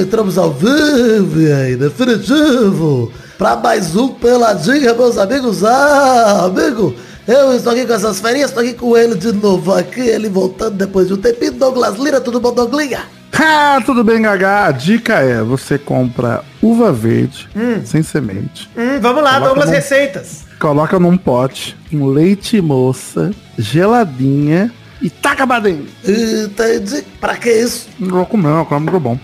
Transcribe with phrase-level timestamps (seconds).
[0.00, 5.64] entramos ao vivo e aí, definitivo, para mais um Peladinha, meus amigos.
[5.64, 6.94] Ah, amigo,
[7.26, 10.76] eu estou aqui com essas ferinhas, estou aqui com ele de novo aqui, ele voltando
[10.76, 11.52] depois de um tempinho.
[11.52, 13.00] Douglas Lira, tudo bom, Douglinha?
[13.38, 14.66] Ah, tudo bem, Gagá?
[14.66, 17.48] A dica é, você compra uva verde,
[17.84, 20.44] sem semente, Hum, vamos lá, Douglas no- Receitas.
[20.58, 24.72] coloca num pote com leite moça, geladinha
[25.06, 25.86] e taca pra dentro.
[26.04, 27.04] Entendi.
[27.20, 27.88] Pra que isso?
[27.96, 29.16] Não vou comer, não, como muito bom.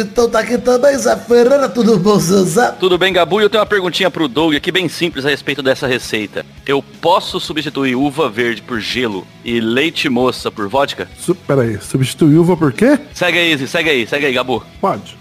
[0.00, 2.72] Então tá aqui também, Zé Ferreira, tudo bom, Zé?
[2.72, 3.40] Tudo bem, Gabu?
[3.40, 6.44] E eu tenho uma perguntinha pro Doug aqui bem simples a respeito dessa receita.
[6.66, 11.08] Eu posso substituir uva verde por gelo e leite moça por vodka?
[11.20, 12.98] Su Pera aí, substituir uva por quê?
[13.14, 14.60] Segue aí, segue aí, segue aí, Gabu.
[14.80, 15.16] Pode.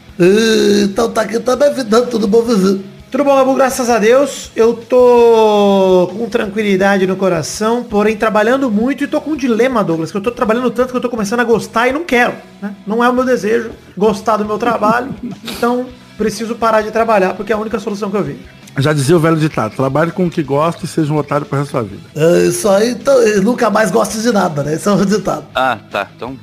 [0.83, 2.83] Então tá aqui também, Vidão, tudo bom, Vivi?
[3.11, 3.53] Tudo bom, Gabu?
[3.55, 4.49] Graças a Deus.
[4.55, 10.11] Eu tô com tranquilidade no coração, porém trabalhando muito e tô com um dilema, Douglas,
[10.11, 12.73] que eu tô trabalhando tanto que eu tô começando a gostar e não quero, né?
[12.87, 15.87] Não é o meu desejo gostar do meu trabalho, então
[16.17, 18.39] preciso parar de trabalhar, porque é a única solução que eu vejo.
[18.77, 21.59] Já dizia o velho ditado, trabalhe com o que gosta e seja um otário pro
[21.59, 22.01] resto da vida.
[22.15, 24.75] É isso aí, então, nunca mais gosto de nada, né?
[24.75, 25.43] Esse é o ditado.
[25.53, 26.07] Ah, tá.
[26.15, 26.37] Então.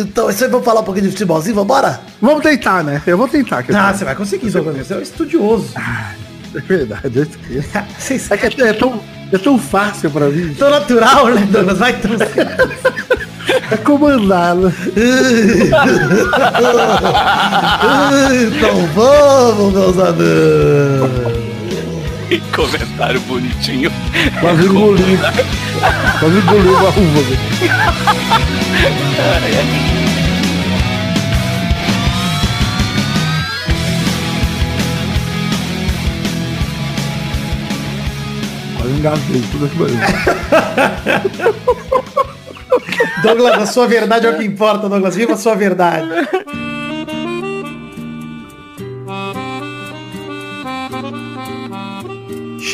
[0.00, 2.00] Então, isso aí, vamos falar um pouquinho de futebolzinho, vambora?
[2.20, 3.00] Vamos tentar, né?
[3.06, 3.62] Eu vou tentar.
[3.62, 4.86] que Ah, você vai conseguir, Douglas.
[4.86, 5.68] Você é um estudioso.
[6.54, 8.28] É verdade, eu esqueço.
[8.34, 9.00] É que é, é tão,
[9.32, 10.54] é tão fácil pra mim.
[10.54, 11.78] tão natural, né, Douglas?
[11.78, 12.12] Vai tão
[13.70, 14.72] É comandado.
[18.46, 21.44] Então vamos, meus amigos.
[22.54, 23.92] Comentário bonitinho.
[24.40, 25.18] Quase engoliu.
[26.18, 27.22] Quase engoliu uma uva.
[27.22, 27.38] velho.
[38.76, 39.98] Quase engasguei, tudo aqui barulho.
[43.22, 45.16] Douglas, a sua verdade é o que importa, Douglas.
[45.16, 46.08] Viva a sua verdade.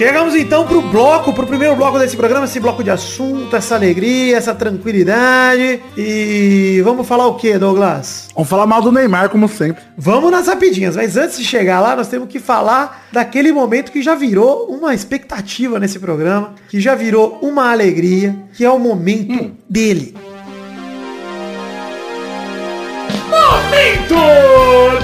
[0.00, 4.34] Chegamos então pro bloco, pro primeiro bloco desse programa, esse bloco de assunto, essa alegria,
[4.34, 5.78] essa tranquilidade.
[5.94, 8.30] E vamos falar o que, Douglas?
[8.34, 9.82] Vamos falar mal do Neymar, como sempre.
[9.98, 14.00] Vamos nas rapidinhas, mas antes de chegar lá, nós temos que falar daquele momento que
[14.00, 19.54] já virou uma expectativa nesse programa, que já virou uma alegria, que é o momento
[19.68, 20.16] dele.
[23.28, 24.14] Momento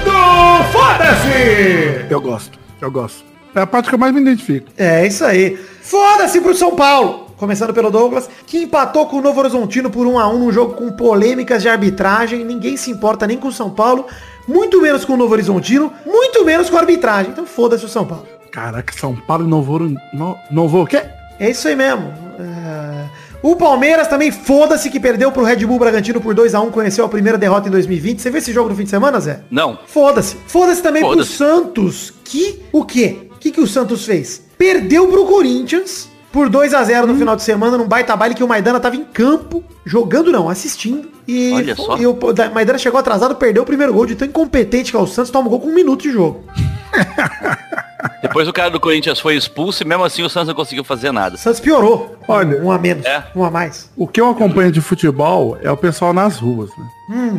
[0.03, 2.07] do Foda-se!
[2.09, 3.36] Eu gosto, eu gosto.
[3.57, 4.67] É a parte que eu mais me identifico.
[4.77, 5.57] É isso aí.
[5.81, 7.27] Foda-se pro São Paulo!
[7.37, 10.73] Começando pelo Douglas, que empatou com o Novo Horizontino por 1 a 1 num jogo
[10.73, 12.43] com polêmicas de arbitragem.
[12.43, 14.05] Ninguém se importa nem com o São Paulo,
[14.47, 17.31] muito menos com o Novo Horizontino, muito menos com a arbitragem.
[17.31, 18.25] Então foda-se o São Paulo.
[18.51, 19.77] Caraca, São Paulo e Novo...
[20.13, 21.03] No, Novo o quê?
[21.39, 22.11] É isso aí mesmo.
[22.39, 23.05] É,
[23.43, 27.05] O Palmeiras também foda-se que perdeu pro Red Bull Bragantino por 2 a 1 conheceu
[27.05, 28.19] a primeira derrota em 2020.
[28.19, 29.41] Você viu esse jogo no fim de semana, Zé?
[29.51, 29.77] Não.
[29.85, 30.37] Foda-se.
[30.47, 31.33] Foda-se também pro Foda-se.
[31.33, 33.26] Santos, que o quê?
[33.37, 34.41] O que, que o Santos fez?
[34.57, 38.43] Perdeu pro Corinthians por 2 a 0 no final de semana, num baita baile que
[38.43, 41.09] o Maidana tava em campo, jogando não, assistindo.
[41.27, 41.97] E, Olha só.
[41.97, 44.99] e o da- Maidana chegou atrasado, perdeu o primeiro gol de tão incompetente que é
[44.99, 46.43] o Santos, toma um gol com um minuto de jogo.
[48.21, 51.11] Depois o cara do Corinthians foi expulso e mesmo assim o Santos não conseguiu fazer
[51.11, 51.35] nada.
[51.35, 52.17] O Santos piorou.
[52.27, 53.23] Olha, um a menos, É.
[53.35, 53.89] um a mais.
[53.95, 56.85] O que eu acompanho de futebol é o pessoal nas ruas, né?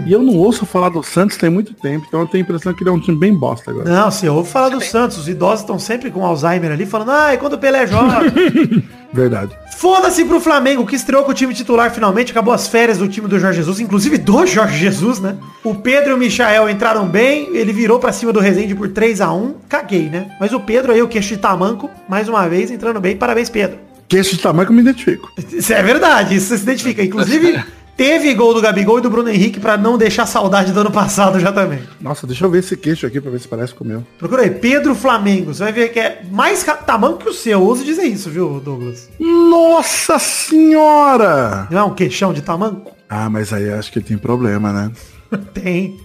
[0.07, 2.73] E eu não ouço falar do Santos tem muito tempo, então eu tenho a impressão
[2.73, 3.89] que ele é um time bem bosta agora.
[3.89, 5.19] Não, você ouve falar do Santos.
[5.19, 8.21] Os idosos estão sempre com Alzheimer ali, falando, ai, quando o Pelé joga.
[9.13, 9.57] Verdade.
[9.77, 13.29] Foda-se pro Flamengo, que estreou com o time titular finalmente, acabou as férias do time
[13.29, 15.37] do Jorge Jesus, inclusive do Jorge Jesus, né?
[15.63, 19.21] O Pedro e o Michael entraram bem, ele virou pra cima do Rezende por 3
[19.21, 20.31] a 1 caguei, né?
[20.41, 23.79] Mas o Pedro aí, o queixo de tamanco, mais uma vez, entrando bem, parabéns, Pedro.
[24.09, 25.31] Que esse tamanho que eu me identifico.
[25.53, 27.05] Isso é verdade, isso você se identifica.
[27.05, 27.63] Inclusive,
[27.99, 31.41] teve gol do Gabigol e do Bruno Henrique pra não deixar saudade do ano passado
[31.41, 31.81] já também.
[32.01, 34.07] Nossa, deixa eu ver esse queixo aqui pra ver se parece com o meu.
[34.17, 35.53] Procura aí, Pedro Flamengo.
[35.53, 37.59] Você vai ver que é mais tamanco que o seu.
[37.59, 39.11] Eu ouso dizer isso, viu, Douglas?
[39.19, 41.67] Nossa senhora!
[41.71, 42.93] Não é um queixão de tamanco?
[43.11, 44.93] Ah, mas aí acho que tem problema, né?
[45.53, 45.99] Tem.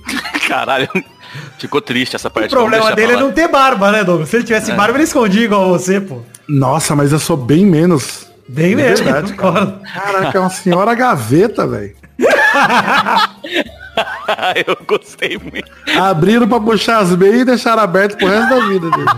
[0.48, 0.90] Caralho.
[1.60, 2.50] Ficou triste essa O parte.
[2.50, 4.30] problema vamos deixar dele é não ter barba, né, Douglas?
[4.30, 6.22] Se ele tivesse barba, ele escondia igual você, pô.
[6.48, 8.23] Nossa, mas eu sou bem menos.
[8.48, 9.80] Bem É mesmo, verdade, concordo.
[9.94, 11.96] Caraca, é uma senhora gaveta, velho.
[14.68, 15.72] Eu gostei muito.
[16.00, 19.10] Abriram pra puxar as meias e deixaram aberto pro resto da vida dele.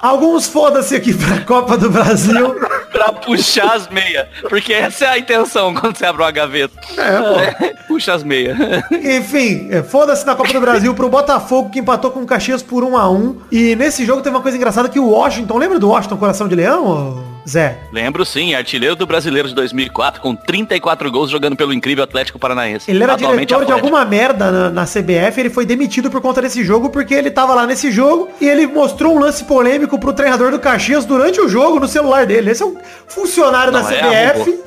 [0.00, 2.54] Alguns foda-se aqui pra Copa do Brasil.
[2.98, 4.26] Pra puxar as meias.
[4.48, 6.74] Porque essa é a intenção quando você abre uma gaveta.
[6.98, 8.56] É, Puxa as meias.
[8.90, 12.82] Enfim, é, foda-se na Copa do Brasil pro Botafogo que empatou com o Caxias por
[12.82, 15.88] 1 a 1 E nesse jogo teve uma coisa engraçada que o Washington, lembra do
[15.88, 17.78] Washington Coração de Leão, Zé.
[17.92, 22.90] Lembro sim, artilheiro do brasileiro de 2004, com 34 gols jogando pelo incrível Atlético Paranaense.
[22.90, 23.86] Ele era Atualmente diretor de Atlético.
[23.96, 27.54] alguma merda na, na CBF, ele foi demitido por conta desse jogo, porque ele tava
[27.54, 31.48] lá nesse jogo e ele mostrou um lance polêmico pro treinador do Caxias durante o
[31.48, 32.50] jogo no celular dele.
[32.50, 34.60] Esse é um funcionário Não, da é CBF.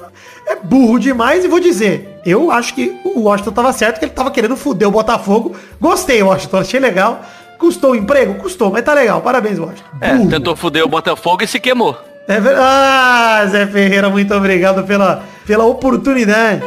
[0.48, 4.12] É burro demais e vou dizer, eu acho que o Washington tava certo, que ele
[4.12, 5.56] tava querendo foder o Botafogo.
[5.80, 7.22] Gostei, Washington, achei legal.
[7.60, 8.34] Custou o emprego?
[8.36, 9.22] Custou, mas tá legal.
[9.22, 9.84] Parabéns, Washington.
[10.02, 11.96] É, tentou foder o Botafogo e se queimou.
[12.32, 16.62] É ver- Ah, Zé Ferreira, muito obrigado pela, pela oportunidade.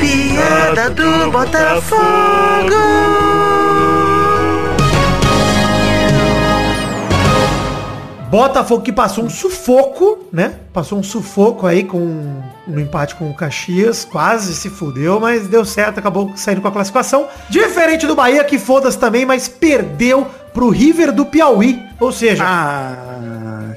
[0.00, 2.74] Piada do Botafogo.
[8.28, 10.54] Botafogo que passou um sufoco, né?
[10.72, 15.64] Passou um sufoco aí com no empate com o Caxias, quase se fudeu, mas deu
[15.64, 17.28] certo, acabou saindo com a classificação.
[17.48, 21.80] Diferente do Bahia, que foda-se também, mas perdeu pro River do Piauí.
[22.00, 22.94] Ou seja, Ah,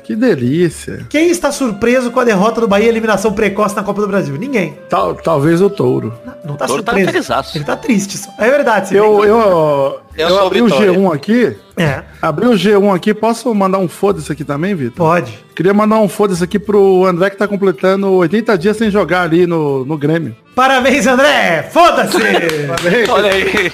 [0.04, 1.06] que delícia.
[1.10, 4.36] quem está surpreso com a derrota do Bahia e eliminação precoce na Copa do Brasil?
[4.38, 4.78] Ninguém.
[4.90, 6.14] Tal, talvez o touro.
[6.44, 7.12] Não tá O Toro tá surpreso.
[7.12, 7.58] felizaço.
[7.58, 8.18] Ele tá triste.
[8.18, 8.30] Só.
[8.38, 8.96] É verdade.
[8.96, 10.92] Eu, eu, Eu eu, sou abri o Vitória.
[10.94, 11.58] G1 aqui.
[11.78, 13.14] É, Abri o G1 aqui.
[13.14, 14.96] Posso mandar um foda-se aqui também, Vitor?
[15.06, 15.40] pode.
[15.56, 19.46] Queria mandar um foda-se aqui pro André que tá completando 80 dias sem jogar ali
[19.46, 20.36] no, no Grêmio.
[20.56, 21.70] Parabéns, André!
[21.72, 22.18] Foda-se!
[23.12, 23.72] Olha aí.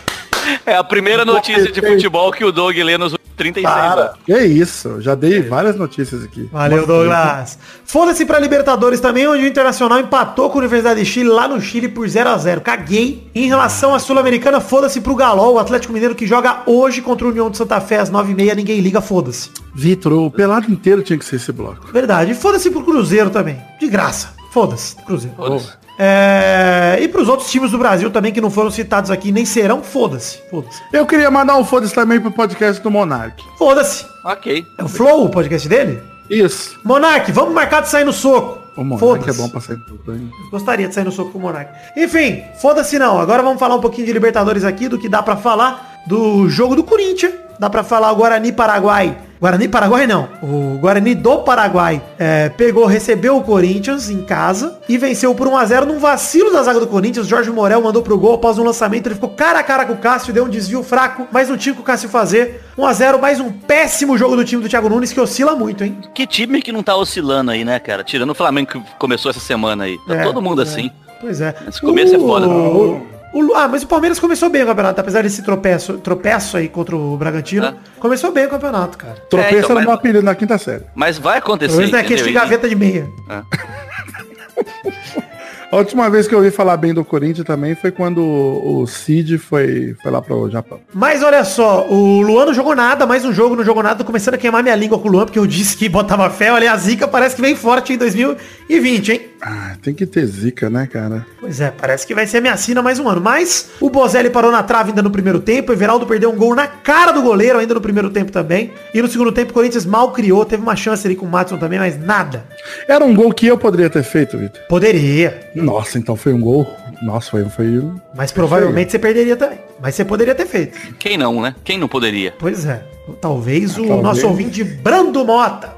[0.65, 4.11] É a primeira notícia de futebol que o Doug lê nos 36 anos.
[4.25, 6.49] Que isso, já dei várias notícias aqui.
[6.51, 7.57] Valeu, Douglas.
[7.83, 11.59] Foda-se pra Libertadores também, onde o Internacional empatou com a Universidade de Chile lá no
[11.61, 13.29] Chile por 0 a 0 Caguei.
[13.35, 17.29] Em relação à Sul-Americana, foda-se pro Galol, o Atlético Mineiro que joga hoje contra o
[17.29, 18.55] União de Santa Fé às 9h30.
[18.55, 19.49] Ninguém liga, foda-se.
[19.73, 21.87] Vitor, o pelado inteiro tinha que ser esse bloco.
[21.91, 22.31] Verdade.
[22.31, 23.57] E foda-se pro Cruzeiro também.
[23.79, 24.33] De graça.
[24.51, 25.35] Foda-se, Cruzeiro.
[25.35, 25.84] Foda-se.
[25.97, 26.97] É...
[27.01, 30.39] E pros outros times do Brasil também que não foram citados aqui, nem serão, foda-se.
[30.49, 30.81] Foda-se.
[30.91, 33.41] Eu queria mandar um foda-se também pro podcast do Monark.
[33.57, 34.05] Foda-se.
[34.23, 34.63] Ok.
[34.77, 36.01] É o Flow, o podcast dele?
[36.29, 36.77] Isso.
[36.83, 38.59] Monark, vamos marcar de sair no soco.
[38.75, 39.41] O Monark é Foda-se.
[39.41, 40.29] bom pra sair tudo, hein?
[40.51, 41.71] Gostaria de sair no soco com o Monark.
[41.95, 43.19] Enfim, foda-se não.
[43.19, 46.75] Agora vamos falar um pouquinho de Libertadores aqui, do que dá pra falar do jogo
[46.75, 47.33] do Corinthians.
[47.57, 49.17] Dá pra falar o Guarani Paraguai.
[49.39, 50.29] Guarani Paraguai não.
[50.41, 55.85] O Guarani do Paraguai é, pegou, recebeu o Corinthians em casa e venceu por 1x0
[55.85, 57.27] num vacilo da zaga do Corinthians.
[57.27, 59.07] Jorge Morel mandou pro gol após um lançamento.
[59.07, 61.73] Ele ficou cara a cara com o Cássio, deu um desvio fraco, mas não tinha
[61.73, 62.63] o que o Cássio fazer.
[62.77, 65.97] 1x0, mais um péssimo jogo do time do Thiago Nunes que oscila muito, hein?
[66.13, 68.03] Que time que não tá oscilando aí, né, cara?
[68.03, 69.97] Tirando o Flamengo que começou essa semana aí.
[70.07, 70.63] Tá É, todo mundo é.
[70.63, 70.89] assim.
[71.19, 71.53] Pois é.
[71.67, 72.47] Esse começo é foda.
[72.47, 76.69] O- o- ah, mas o Palmeiras começou bem o campeonato, apesar desse tropeço, tropeço aí
[76.69, 77.65] contra o Bragantino.
[77.67, 77.75] É.
[77.99, 79.15] Começou bem o campeonato, cara.
[79.29, 80.83] Tropeça então, no mas- meu apelido na quinta série.
[80.95, 83.07] Mas vai acontecer, Talvez não é queixo de gaveta de meia.
[85.71, 89.37] A última vez que eu ouvi falar bem do Corinthians também foi quando o Cid
[89.37, 90.79] foi, foi lá pro Japão.
[90.93, 93.95] Mas olha só, o Luan não jogou nada, mais um jogo não jogou nada.
[93.97, 96.51] Tô começando a queimar minha língua com o Luan, porque eu disse que botava fé.
[96.51, 99.21] Olha, a zica parece que vem forte em 2020, hein?
[99.41, 101.25] Ah, tem que ter zica, né, cara?
[101.39, 103.21] Pois é, parece que vai ser a minha sina mais um ano.
[103.21, 105.71] Mas o Bozelli parou na trave ainda no primeiro tempo.
[105.71, 108.71] O Everaldo perdeu um gol na cara do goleiro ainda no primeiro tempo também.
[108.93, 110.45] E no segundo tempo o Corinthians mal criou.
[110.45, 112.45] Teve uma chance ali com o Matson também, mas nada.
[112.87, 114.61] Era um gol que eu poderia ter feito, Vitor.
[114.67, 115.51] Poderia.
[115.55, 116.67] Nossa, então foi um gol.
[117.01, 119.59] Nossa, foi, foi um- Mas provavelmente você perderia também.
[119.81, 120.77] Mas você poderia ter feito.
[120.99, 121.55] Quem não, né?
[121.63, 122.33] Quem não poderia?
[122.37, 122.83] Pois é.
[123.21, 124.01] Talvez o talvez.
[124.01, 125.73] nosso ouvinte Brando Mota.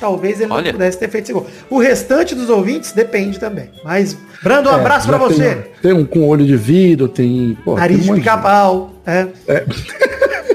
[0.00, 0.64] Talvez ele Olha.
[0.64, 1.46] não pudesse ter feito esse gol.
[1.70, 3.70] O restante dos ouvintes depende também.
[3.82, 5.54] Mas, Brando, um É, abraço pra você.
[5.54, 7.56] Tem, tem um com olho de vidro, tem.
[7.64, 8.92] Pô, Nariz tem um de pica-pau.
[9.06, 9.26] É.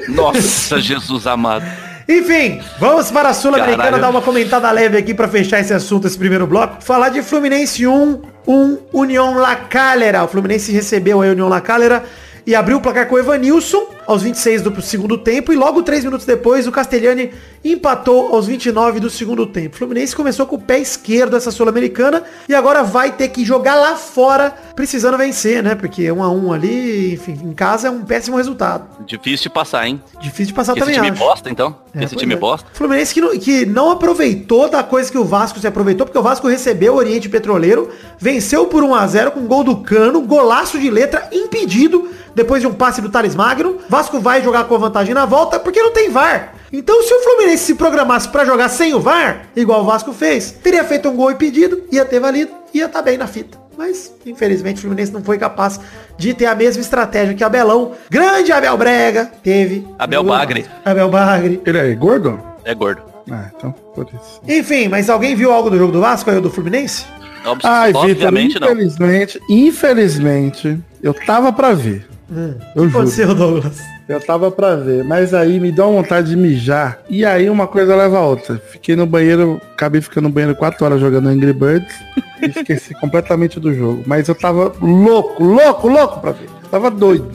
[0.10, 1.66] Nossa, Jesus amado.
[2.08, 6.18] Enfim, vamos para a Sul-Americana dar uma comentada leve aqui pra fechar esse assunto, esse
[6.18, 6.84] primeiro bloco.
[6.84, 10.24] Falar de Fluminense 1, 1 União La Calera.
[10.24, 12.04] O Fluminense recebeu a União La Calera
[12.46, 16.04] e abriu o placar com o Evanilson aos 26 do segundo tempo e logo 3
[16.04, 17.32] minutos depois o Castellani
[17.64, 19.76] empatou aos 29 do segundo tempo.
[19.76, 23.76] O Fluminense começou com o pé esquerdo essa Sul-Americana e agora vai ter que jogar
[23.76, 25.76] lá fora precisando vencer, né?
[25.76, 29.06] Porque 1 a 1 ali, enfim, em casa é um péssimo resultado.
[29.06, 30.02] Difícil de passar, hein?
[30.20, 31.20] Difícil de passar Esse também, time acho.
[31.20, 31.76] bosta, então?
[31.94, 32.38] É, Esse time é.
[32.38, 32.68] bosta?
[32.74, 36.24] Fluminense que não, que não aproveitou da coisa que o Vasco se aproveitou, porque o
[36.24, 40.80] Vasco recebeu o Oriente Petroleiro, venceu por 1 a 0 com gol do Cano, golaço
[40.80, 43.78] de letra, impedido, depois de um passe do Thales Magno.
[43.90, 46.54] Vasco vai jogar com a vantagem na volta, porque não tem VAR.
[46.74, 50.52] Então se o Fluminense se programasse pra jogar sem o VAR, igual o Vasco fez,
[50.52, 53.60] teria feito um gol impedido, ia ter valido, ia estar bem na fita.
[53.78, 55.80] Mas, infelizmente, o Fluminense não foi capaz
[56.18, 59.88] de ter a mesma estratégia que Abelão, grande Abel Brega, teve.
[59.98, 60.66] Abel Bagre.
[60.86, 61.62] Abel Bagre.
[61.66, 62.40] Ele é gordo?
[62.64, 63.02] É gordo.
[63.32, 64.42] Ah, então, por isso.
[64.48, 67.06] Enfim, mas alguém viu algo do jogo do Vasco aí, ou do Fluminense?
[67.46, 68.68] Ob- Ai, Vitor, Obviamente não.
[68.72, 72.08] infelizmente, infelizmente, eu tava pra ver.
[72.32, 72.90] Eu O que juro.
[72.90, 73.78] aconteceu, Douglas?
[74.08, 77.00] Eu tava pra ver, mas aí me deu uma vontade de mijar.
[77.10, 78.62] E aí uma coisa leva a outra.
[78.72, 81.94] Fiquei no banheiro, acabei ficando no banheiro 4 horas jogando Angry Birds
[82.42, 84.04] e esqueci completamente do jogo.
[84.06, 86.50] Mas eu tava louco, louco, louco pra ver.
[86.70, 87.30] Tava doido.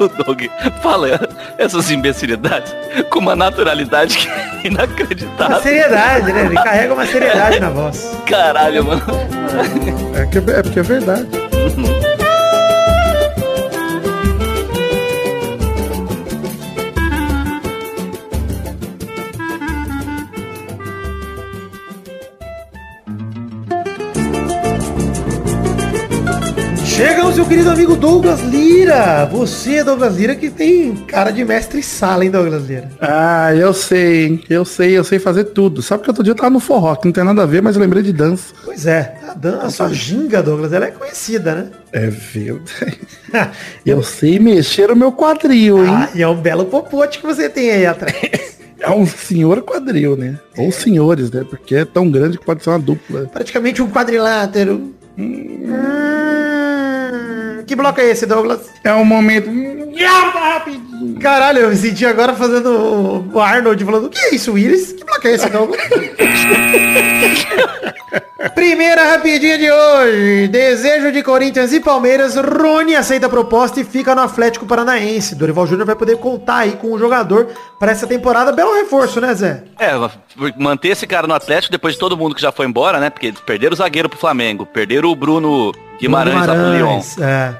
[0.00, 0.42] O Doug
[0.82, 1.08] fala
[1.58, 2.74] essas imbecilidades
[3.10, 5.60] com uma naturalidade que é Uma inacreditável.
[5.60, 6.46] seriedade, né?
[6.46, 8.16] Ele carrega uma seriedade na voz.
[8.26, 9.02] Caralho, mano.
[10.16, 11.28] É, que, é porque é verdade.
[27.04, 29.26] Chega o seu querido amigo Douglas Lira.
[29.26, 32.88] Você, Douglas Lira, que tem cara de mestre sala, hein, Douglas Lira?
[33.00, 34.40] Ah, eu sei, hein?
[34.48, 35.82] Eu sei, eu sei fazer tudo.
[35.82, 37.74] Sabe que outro dia eu tava no forró, que não tem nada a ver, mas
[37.74, 38.54] eu lembrei de dança.
[38.64, 41.66] Pois é, a, dan- a sua ginga, Douglas, ela é conhecida, né?
[41.92, 42.98] É verdade.
[43.84, 45.92] Eu sei mexer o meu quadril, hein?
[45.92, 48.14] Ah, e é um belo popote que você tem aí atrás.
[48.84, 50.40] É um senhor quadril, né?
[50.58, 51.44] Ou senhores, né?
[51.48, 53.30] Porque é tão grande que pode ser uma dupla.
[53.32, 54.92] Praticamente um quadrilátero.
[55.16, 55.66] Hum,
[57.66, 58.60] que bloco é esse, Douglas?
[58.84, 59.50] É um momento.
[61.20, 64.92] Caralho, eu me senti agora fazendo o- Arnold falando, o que é isso, Willis?
[64.92, 65.80] Que bloco é esse, Douglas?
[68.54, 70.48] Primeira rapidinha de hoje.
[70.48, 72.34] Desejo de Corinthians e Palmeiras.
[72.36, 75.34] Rony aceita a proposta e fica no Atlético Paranaense.
[75.34, 78.52] Dorival Júnior vai poder contar aí com o jogador para essa temporada.
[78.52, 79.62] Belo reforço, né, Zé?
[79.78, 79.92] É,
[80.58, 83.10] manter esse cara no Atlético depois de todo mundo que já foi embora, né?
[83.10, 87.00] Porque perderam o zagueiro pro Flamengo, perderam o Bruno Guimarães, lá pro Lyon.
[87.20, 87.54] É.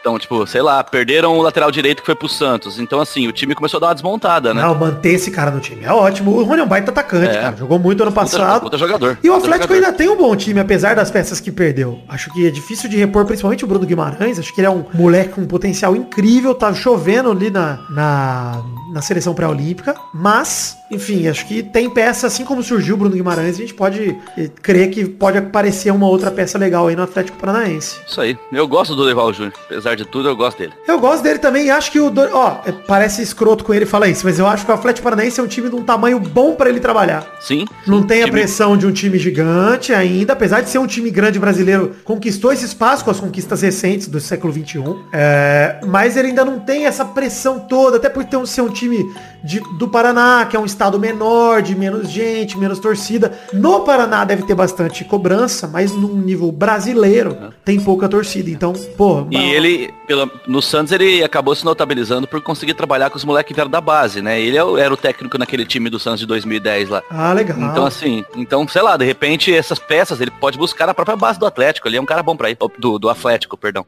[0.00, 2.78] Então, tipo, sei lá, perderam o lateral direito que foi pro Santos.
[2.78, 4.62] Então, assim, o time começou a dar uma desmontada, né?
[4.62, 6.30] Não, manter esse cara no time é ótimo.
[6.32, 7.40] O Rony é um baita atacante, É.
[7.40, 7.56] cara.
[7.56, 8.62] Jogou muito ano passado.
[8.62, 9.18] puta jogador.
[9.22, 9.74] E o Atlético jogador.
[9.86, 12.00] ainda tem um bom time, apesar das peças que perdeu.
[12.08, 14.38] Acho que é difícil de repor, principalmente o Bruno Guimarães.
[14.38, 16.54] Acho que ele é um moleque com um potencial incrível.
[16.54, 18.62] Tá chovendo ali na, na,
[18.94, 19.94] na seleção pré-olímpica.
[20.14, 24.16] Mas, enfim, acho que tem peça, assim como surgiu o Bruno Guimarães, a gente pode
[24.36, 27.96] eh, crer que pode aparecer uma outra peça legal aí no Atlético Paranaense.
[28.06, 28.36] Isso aí.
[28.52, 29.52] Eu gosto do Dorival Júnior.
[29.66, 30.72] Apesar de tudo, eu gosto dele.
[30.88, 32.10] Eu gosto dele também e acho que o...
[32.10, 35.04] Dor- Ó, é, parece escroto com ele falar isso, mas eu acho que o Atlético
[35.04, 37.24] Paranaense é um time de um tamanho bom pra ele trabalhar.
[37.40, 37.66] Sim.
[37.86, 41.10] Não tem a Time- pressão de um time gigante ainda, apesar de ser um time
[41.10, 44.82] grande brasileiro, conquistou esse espaço com as conquistas recentes do século XXI.
[45.12, 48.68] É, mas ele ainda não tem essa pressão toda, até por ter um, ser um
[48.70, 48.98] time
[49.44, 53.32] de- do Paraná, que é um estado menor, de menos gente, menos torcida.
[53.52, 58.48] No Paraná deve ter bastante cobrança, mas num nível brasileiro tem pouca torcida.
[58.50, 63.16] Então, pô, E ele, pela- no Santos, ele acabou se notabilizando por conseguir trabalhar com
[63.16, 64.40] os moleques que vieram da base, né?
[64.40, 67.02] Ele é era o técnico naquele time do Santos de 2010 lá.
[67.10, 67.58] Ah, legal.
[67.60, 71.38] Então, assim, então, sei lá, de repente essas peças ele pode buscar na própria base
[71.38, 71.88] do Atlético.
[71.88, 72.56] Ele é um cara bom pra ir.
[72.78, 73.84] Do, do Atlético, perdão.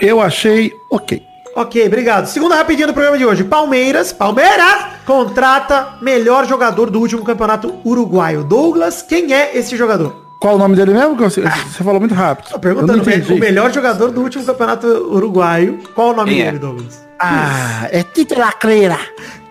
[0.00, 1.22] Eu achei ok.
[1.54, 2.26] Ok, obrigado.
[2.26, 3.42] Segunda rapidinha do programa de hoje.
[3.44, 8.44] Palmeiras, Palmeiras, contrata melhor jogador do último campeonato uruguaio.
[8.44, 10.30] Douglas, quem é esse jogador?
[10.40, 11.16] Qual o nome dele mesmo?
[11.16, 12.48] que Você, você falou muito rápido.
[12.50, 15.80] Tô perguntando, o melhor jogador do último campeonato uruguaio.
[15.94, 16.44] Qual o nome Quem é?
[16.46, 17.06] dele, Douglas?
[17.18, 18.98] Ah, é Tita Lacreira.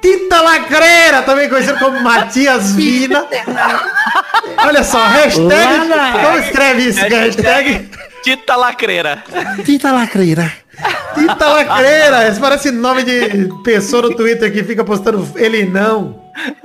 [0.02, 3.24] Tita Lacreira, também conhecido como Matias Vina.
[4.66, 5.90] Olha só, hashtag.
[6.24, 7.00] Como escreve isso?
[7.02, 7.90] Hashtag
[8.24, 9.24] Tita Lacreira.
[9.64, 10.52] Tita Lacreira.
[11.16, 12.28] Tita Lacreira.
[12.28, 16.16] Esse parece nome de pessoa no Twitter que fica postando ele não.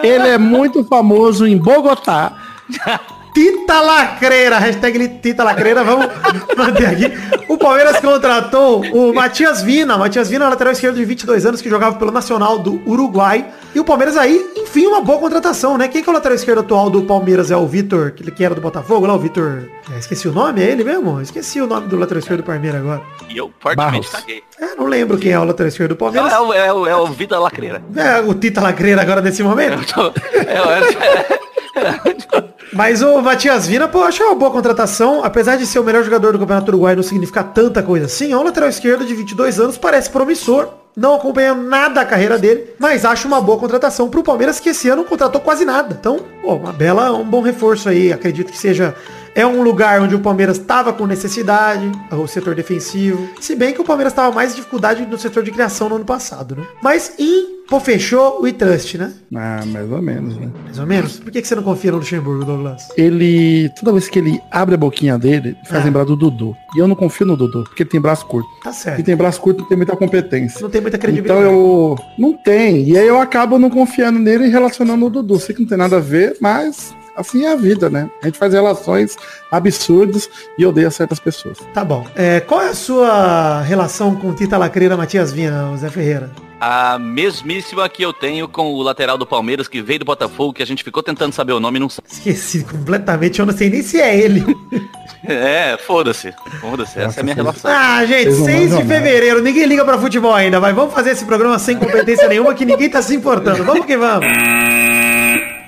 [0.03, 2.33] Ele é muito famoso em Bogotá.
[3.35, 6.07] Tita Lacreira, hashtag Tita Lacreira, vamos
[6.57, 7.13] manter aqui.
[7.49, 9.99] O Palmeiras contratou o Matias Vina.
[9.99, 13.45] Matias Vina, lateral esquerdo de 22 anos, que jogava pelo Nacional do Uruguai.
[13.75, 15.89] E o Palmeiras aí, enfim, uma boa contratação, né?
[15.89, 17.51] Quem que é o lateral esquerdo atual do Palmeiras?
[17.51, 19.65] É o Vitor, que que era do Botafogo lá, o Vitor...
[19.93, 21.21] É, esqueci o nome, é ele mesmo?
[21.21, 23.03] Esqueci o nome do lateral esquerdo do Palmeiras agora.
[23.29, 24.11] E eu fortemente Barros.
[24.11, 24.45] caguei.
[24.61, 26.33] É, não lembro quem é o lateral esquerdo do Palmeiras.
[26.33, 27.83] é o, é, o, é o Vitor Lacreira.
[27.97, 30.15] É o Tita Lacreira agora nesse momento.
[30.33, 31.44] É, é,
[32.73, 35.25] Mas o Matias Vina, pô, acho uma boa contratação.
[35.25, 38.33] Apesar de ser o melhor jogador do Campeonato Uruguai, não significa tanta coisa assim.
[38.33, 40.69] É um lateral esquerdo de 22 anos, parece promissor.
[40.97, 44.89] Não acompanho nada a carreira dele, mas acho uma boa contratação pro Palmeiras, que esse
[44.89, 45.97] ano contratou quase nada.
[45.99, 48.13] Então, pô, uma bela, um bom reforço aí.
[48.13, 48.95] Acredito que seja...
[49.35, 53.29] É um lugar onde o Palmeiras estava com necessidade, o setor defensivo.
[53.41, 56.55] Se bem que o Palmeiras estava mais dificuldade no setor de criação no ano passado,
[56.55, 56.63] né?
[56.81, 59.13] Mas em, pô, fechou o Trust, né?
[59.35, 60.51] Ah, mais ou menos, né?
[60.65, 61.19] Mais ou menos.
[61.19, 62.83] Por que, que você não confia no Luxemburgo, Douglas?
[62.97, 65.85] Ele, toda vez que ele abre a boquinha dele, faz Ah.
[65.85, 66.55] lembrar do Dudu.
[66.77, 68.49] E eu não confio no Dudu, porque ele tem braço curto.
[68.63, 69.03] Tá E certo.
[69.03, 70.61] tem braço curto, não tem muita competência.
[70.63, 71.45] Não tem muita Então credibilidade.
[71.45, 71.97] eu.
[72.17, 72.89] Não tem.
[72.89, 75.41] E aí eu acabo não confiando nele e relacionando o Dudu.
[75.41, 78.09] Sei que não tem nada a ver, mas assim é a vida, né?
[78.23, 79.17] A gente faz relações
[79.51, 80.29] absurdas
[80.59, 81.59] e odeia certas pessoas.
[81.73, 82.07] Tá bom.
[82.15, 86.31] É, qual é a sua relação com Tita Lacreira Matias Vinha, Zé Ferreira?
[86.61, 90.63] A mesmíssima que eu tenho com o lateral do Palmeiras que veio do Botafogo, que
[90.63, 92.09] a gente ficou tentando saber o nome e não sabe.
[92.11, 94.45] Esqueci completamente, eu não sei nem se é ele.
[95.27, 96.35] É, foda-se.
[96.61, 97.71] Foda-se, essa é a minha relação.
[97.71, 100.75] Ah, gente, Vocês não 6 de fevereiro, ninguém liga pra futebol ainda, vai.
[100.75, 103.65] Vamos fazer esse programa sem competência nenhuma que ninguém tá se importando.
[103.65, 104.27] Vamos que vamos.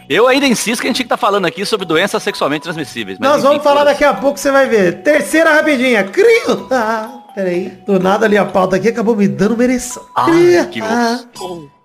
[0.08, 3.18] Eu ainda insisto que a gente estar falando aqui sobre doenças sexualmente transmissíveis.
[3.18, 5.02] Nós vamos falar daqui a pouco, você vai ver.
[5.02, 6.04] Terceira rapidinha.
[6.04, 6.66] Crio.
[6.70, 7.68] Ah, peraí.
[7.86, 10.02] Do nada ali a pauta aqui acabou me dando uma ereção.
[10.14, 10.66] Ai, Cria.
[10.66, 11.20] que Ah.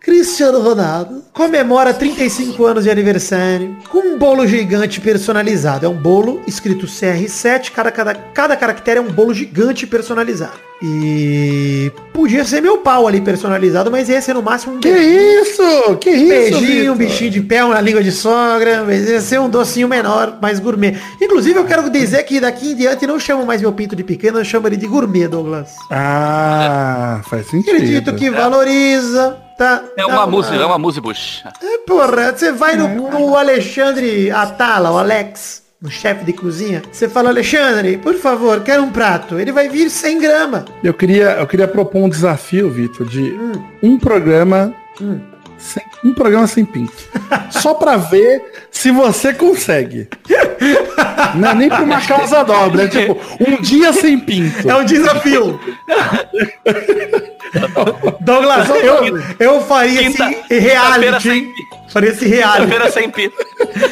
[0.04, 5.86] Cristiano Ronaldo comemora 35 anos de aniversário com um bolo gigante personalizado.
[5.86, 10.60] É um bolo escrito CR7, cada, cada, cada caractere é um bolo gigante personalizado.
[10.82, 15.96] E podia ser meu pau ali personalizado, mas ia ser no máximo um Que isso?
[15.98, 16.30] Que isso?
[16.30, 16.96] beijinho, um Vitor?
[16.96, 20.98] bichinho de pé, uma língua de sogra, mas ia ser um docinho menor, mais gourmet.
[21.22, 24.40] Inclusive, eu quero dizer que daqui em diante não chamo mais meu pinto de pequeno,
[24.40, 25.76] eu chamo ele de gourmet, Douglas.
[25.92, 27.76] Ah, faz sentido.
[27.76, 29.84] Acredito que valoriza, tá?
[29.96, 31.44] É Dá uma música, é uma música bush.
[31.62, 37.08] É, porra, você vai no, no Alexandre Atala, o Alex, no chefe de cozinha, você
[37.08, 39.40] fala, Alexandre, por favor, quero um prato.
[39.40, 40.64] Ele vai vir 100 gramas.
[40.84, 43.52] Eu queria, eu queria propor um desafio, Vitor, de Hum.
[43.84, 44.74] um programa.
[45.58, 46.94] sem- um programa sem pinto.
[47.52, 48.42] Só pra ver
[48.72, 50.08] se você consegue.
[51.36, 54.70] Não é nem pra uma causa nobre, é tipo, um dia sem pinto.
[54.70, 55.60] É um desafio.
[58.22, 60.62] Douglas, eu, eu faria Quinta- esse quinta-feira
[61.20, 61.22] reality.
[61.30, 61.54] sem?
[61.90, 62.62] Faria esse reality.
[62.62, 63.36] Quinta-feira sem pinto.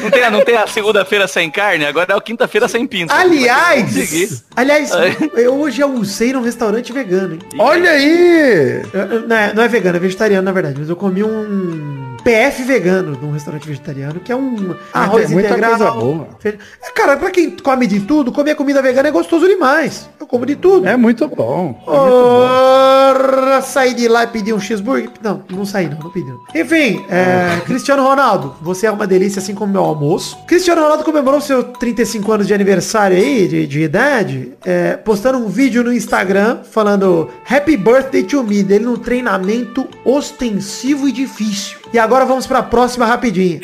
[0.02, 3.12] Não tem, a- não tem a segunda-feira sem carne, agora é o quinta-feira sem pinto.
[3.12, 4.90] Aliás, aliás,
[5.36, 7.40] eu hoje almocei num restaurante vegano, hein?
[7.58, 8.82] Olha aí!
[8.92, 10.76] Eu- eu- Não é, não é vegano, é vegetariano, na verdade.
[10.78, 15.50] Mas eu comi um PF vegano num restaurante vegetariano, que é um arroz tem muita
[15.50, 15.76] integral.
[15.76, 16.28] coisa boa.
[16.44, 16.54] É,
[16.94, 20.08] Cara, pra quem come de tudo, comer comida vegana é gostoso demais.
[20.20, 20.86] Eu como de tudo.
[20.86, 21.82] É muito bom.
[21.86, 21.90] É.
[21.90, 25.10] Ora, saí de lá e pedi um cheeseburger.
[25.22, 26.30] Não, não saí não, não pedi.
[26.54, 30.36] Enfim, é, Cristiano Ronaldo, você é uma delícia assim como meu almoço.
[30.46, 35.48] Cristiano Ronaldo comemorou seu 35 anos de aniversário aí, de, de idade, é, postando um
[35.48, 41.79] vídeo no Instagram falando Happy Birthday to me, dele num treinamento ostensivo e difícil.
[41.92, 43.60] E agora vamos pra próxima rapidinha.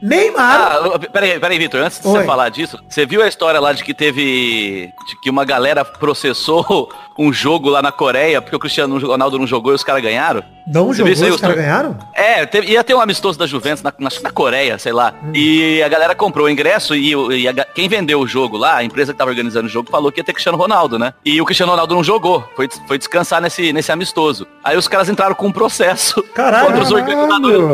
[0.00, 0.78] Neymar.
[0.94, 2.20] Ah, peraí, peraí, Vitor, antes de Oi.
[2.20, 4.92] você falar disso, você viu a história lá de que teve.
[5.08, 9.46] de que uma galera processou um jogo lá na Coreia, porque o Cristiano Ronaldo não
[9.46, 10.42] jogou e os caras ganharam?
[10.70, 11.96] não você jogou, os caras ganharam?
[12.14, 15.14] É, teve- ia ter um amistoso da Juventus na, na, na Coreia, sei lá.
[15.24, 15.32] Hum.
[15.34, 18.84] E a galera comprou o ingresso e, e a quem vendeu o jogo lá, a
[18.84, 21.14] empresa que tava organizando o jogo, falou que ia ter Cristiano Ronaldo, né?
[21.24, 24.46] E o Cristiano Ronaldo não jogou, foi, foi descansar nesse, nesse amistoso.
[24.62, 26.66] Aí os caras entraram com um processo Caralho.
[26.66, 27.68] contra os organizadores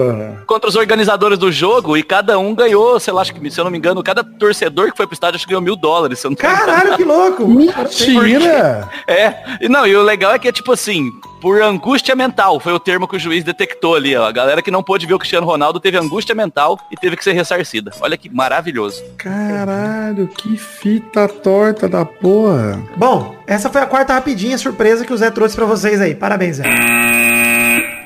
[0.46, 3.64] contra os organizadores do jogo e cada um ganhou, sei lá, acho que, se eu
[3.64, 6.22] não me engano, cada torcedor que foi pro estádio acho que ganhou mil dólares.
[6.38, 7.46] Caralho, que louco.
[7.46, 8.88] Mentira!
[9.06, 12.72] É, e não, e o legal é que é tipo assim, por angústia mental, foi
[12.72, 14.26] o termo que o juiz detectou ali, ó.
[14.26, 17.24] A galera que não pôde ver o Cristiano Ronaldo teve angústia mental e teve que
[17.24, 17.90] ser ressarcida.
[18.00, 19.02] Olha que maravilhoso.
[19.18, 22.82] Caralho, que fita torta da porra.
[22.96, 26.14] Bom, essa foi a quarta rapidinha surpresa que o Zé trouxe pra vocês aí.
[26.14, 26.64] Parabéns, Zé.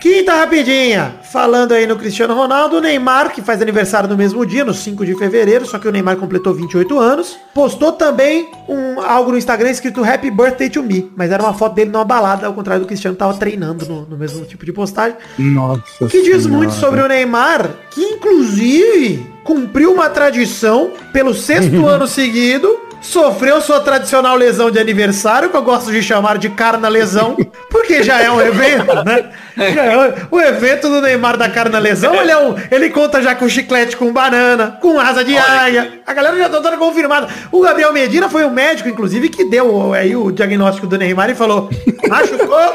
[0.00, 1.16] Quinta rapidinha.
[1.22, 5.04] Falando aí no Cristiano Ronaldo, o Neymar, que faz aniversário no mesmo dia, no 5
[5.04, 9.70] de fevereiro, só que o Neymar completou 28 anos, postou também um, algo no Instagram
[9.70, 12.86] escrito Happy Birthday to Me, mas era uma foto dele numa balada, ao contrário do
[12.86, 15.16] Cristiano tava treinando no, no mesmo tipo de postagem.
[15.38, 16.48] Nossa Que diz Senhora.
[16.48, 23.80] muito sobre o Neymar, que inclusive cumpriu uma tradição pelo sexto ano seguido, sofreu sua
[23.80, 27.36] tradicional lesão de aniversário, que eu gosto de chamar de carna lesão,
[27.70, 29.30] porque já é um evento, né?
[29.56, 33.48] É o evento do Neymar da carna lesão, ele, é um, ele conta já com
[33.48, 36.00] chiclete com banana, com asa de aia.
[36.06, 37.28] A galera já tá toda confirmada.
[37.50, 41.34] O Gabriel Medina foi o médico, inclusive, que deu aí o diagnóstico do Neymar e
[41.34, 41.68] falou,
[42.08, 42.74] machucou,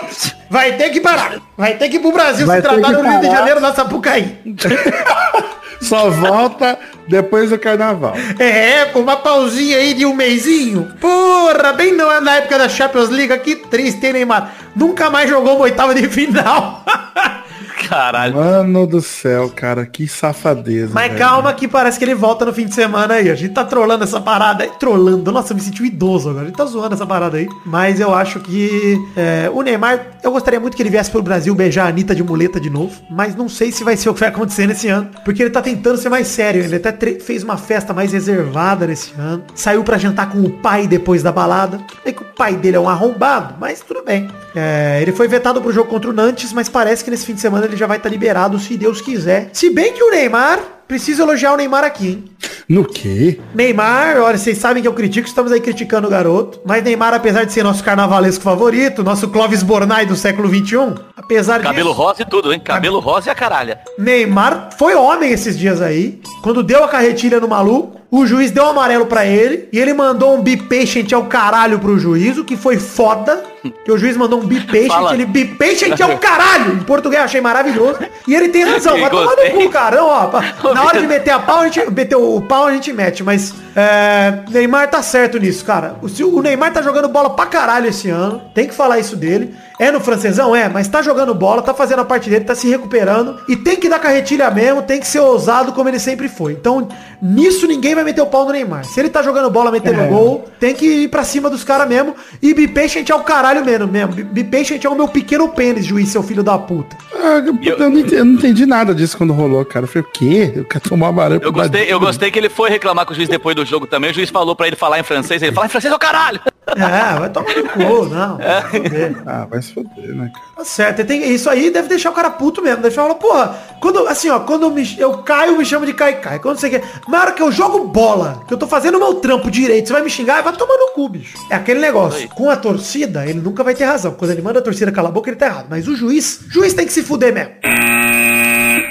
[0.49, 1.39] vai ter que parar.
[1.57, 3.27] Vai ter que ir pro Brasil Vai se tratar no Rio de.
[3.27, 4.37] Janeiro, na Sapucaí.
[5.83, 8.13] Só volta depois do carnaval.
[8.39, 10.91] É, com uma pausinha aí de um mêsinho.
[10.99, 14.53] Porra, bem na na época da Champions League, que triste, hein, Neymar?
[14.75, 16.83] Nunca mais jogou uma oitava de final.
[17.87, 18.35] Caralho.
[18.35, 20.91] Mano do céu, cara, que safadeza.
[20.93, 21.19] Mas velho.
[21.19, 23.29] calma que parece que ele volta no fim de semana aí.
[23.29, 24.71] A gente tá trolando essa parada aí.
[24.79, 25.31] Trolando.
[25.31, 26.43] Nossa, eu me senti um idoso agora.
[26.45, 27.47] A gente tá zoando essa parada aí.
[27.65, 31.53] Mas eu acho que é, o Neymar, eu gostaria muito que ele viesse pro Brasil
[31.53, 32.93] beijar a Anitta de muleta de novo.
[33.09, 35.09] Mas não sei se vai ser o que vai acontecer nesse ano.
[35.25, 36.63] Porque ele tá tentando ser mais sério.
[36.63, 39.43] Ele até fez uma festa mais reservada nesse ano.
[39.55, 41.79] Saiu pra jantar com o pai depois da balada.
[42.05, 44.27] E com- pai dele é um arrombado, mas tudo bem.
[44.55, 47.41] É, ele foi vetado pro jogo contra o Nantes, mas parece que nesse fim de
[47.41, 49.49] semana ele já vai estar liberado, se Deus quiser.
[49.53, 50.59] Se bem que o Neymar,
[50.93, 52.23] preciso elogiar o Neymar aqui, hein?
[52.69, 53.39] No quê?
[53.55, 56.59] Neymar, olha, vocês sabem que eu critico, estamos aí criticando o garoto.
[56.63, 61.57] Mas Neymar, apesar de ser nosso carnavalesco favorito, nosso Clóvis Bornai do século XXI, apesar
[61.57, 61.63] de.
[61.63, 62.59] Cabelo rosa e tudo, hein?
[62.63, 63.79] Cabelo rosa e a caralha.
[63.97, 66.21] Neymar foi homem esses dias aí.
[66.43, 69.91] Quando deu a carretilha no maluco, o juiz deu um amarelo pra ele e ele
[69.93, 73.43] mandou um bipatient ao caralho pro juiz, o que foi foda.
[73.85, 75.13] Que o juiz mandou um bipatient, Fala.
[75.13, 76.73] ele bipatient ao caralho.
[76.75, 77.97] Em português achei maravilhoso.
[78.27, 80.25] E ele tem razão, vai tomar no cu, carão, ó.
[80.27, 83.23] pa- Na hora de meter a pau, a gente meter o pau, a gente mete,
[83.23, 85.95] mas é, Neymar tá certo nisso, cara.
[86.01, 89.55] O, o Neymar tá jogando bola pra caralho esse ano, tem que falar isso dele.
[89.79, 90.55] É no francesão?
[90.55, 93.39] É, mas tá jogando bola, tá fazendo a parte dele, tá se recuperando.
[93.49, 96.53] E tem que dar carretilha mesmo, tem que ser ousado como ele sempre foi.
[96.53, 96.87] Então,
[97.21, 98.85] nisso ninguém vai meter o pau no Neymar.
[98.85, 100.07] Se ele tá jogando bola, metendo É.
[100.07, 102.15] gol, tem que ir pra cima dos caras mesmo.
[102.41, 104.13] E be patient é o caralho mesmo, mesmo.
[104.13, 106.95] Be- patient é o meu pequeno pênis, juiz, seu filho da puta.
[107.15, 109.85] Ah, eu, eu- não entendi, eu não entendi nada disso quando rolou, cara.
[109.85, 110.53] Eu falei, o quê?
[110.55, 113.27] Eu quero tomar amarelo Eu gostei, eu gostei que ele foi reclamar com o juiz
[113.27, 114.11] depois do jogo também.
[114.11, 115.41] O juiz falou pra ele falar em francês.
[115.41, 116.39] Ele fala em francês, ô caralho!
[116.65, 118.39] É, vai tomar no cu, não.
[118.39, 118.61] É.
[118.71, 119.15] vai se fuder.
[119.25, 120.45] Ah, vai se foder, né, cara?
[120.55, 122.81] Tá certo, tem, isso aí deve deixar o cara puto mesmo.
[122.81, 125.93] Deixa eu falar, porra, quando, assim, ó, quando eu, me- eu caio, me chama de
[125.93, 126.39] cai cai.
[126.39, 126.83] Quando você quer.
[127.07, 129.93] Na hora que eu jogo bola, que eu tô fazendo o meu trampo direito, você
[129.93, 131.37] vai me xingar, vai tomar no cu, bicho.
[131.49, 132.27] É aquele negócio.
[132.29, 134.13] Com a torcida, ele nunca vai ter razão.
[134.13, 135.67] Quando ele manda a torcida calar a boca, ele tá errado.
[135.69, 137.51] Mas o juiz, juiz tem que se fuder mesmo.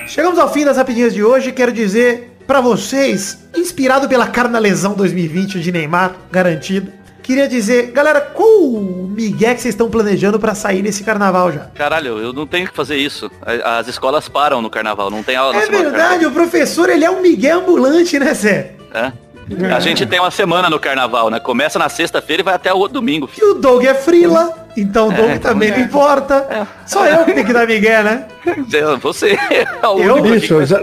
[0.06, 1.52] Chegamos ao fim das rapidinhas de hoje.
[1.52, 6.92] Quero dizer pra vocês, inspirado pela Carnalesão 2020 de Neymar, garantido.
[7.22, 11.60] Queria dizer, galera, qual o migué que vocês estão planejando pra sair nesse carnaval já?
[11.74, 13.30] Caralho, eu não tenho que fazer isso.
[13.64, 17.22] As escolas param no carnaval, não tem aula É verdade, o professor, ele é um
[17.22, 18.72] migué ambulante, né, Zé?
[18.92, 19.12] É.
[19.74, 21.38] A gente tem uma semana no carnaval, né?
[21.38, 23.28] Começa na sexta-feira e vai até o outro domingo.
[23.36, 25.76] E o Doug é frila, então o Doug É, também é.
[25.78, 26.66] não importa.
[26.86, 28.24] Só eu que tenho que dar migué, né?
[29.02, 29.38] Você
[29.82, 30.22] é o Eu?
[30.22, 30.82] Bicho, que- já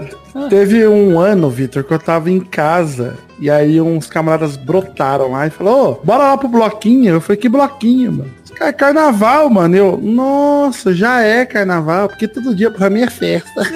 [0.49, 5.47] teve um ano, Vitor, que eu tava em casa e aí uns camaradas brotaram lá
[5.47, 7.15] e falou, ô, bora lá pro bloquinho.
[7.15, 8.31] Eu falei, que bloquinho, mano?
[8.45, 9.75] Esse cara é carnaval, mano.
[9.75, 13.49] Eu, nossa, já é carnaval, porque todo dia pra mim é festa.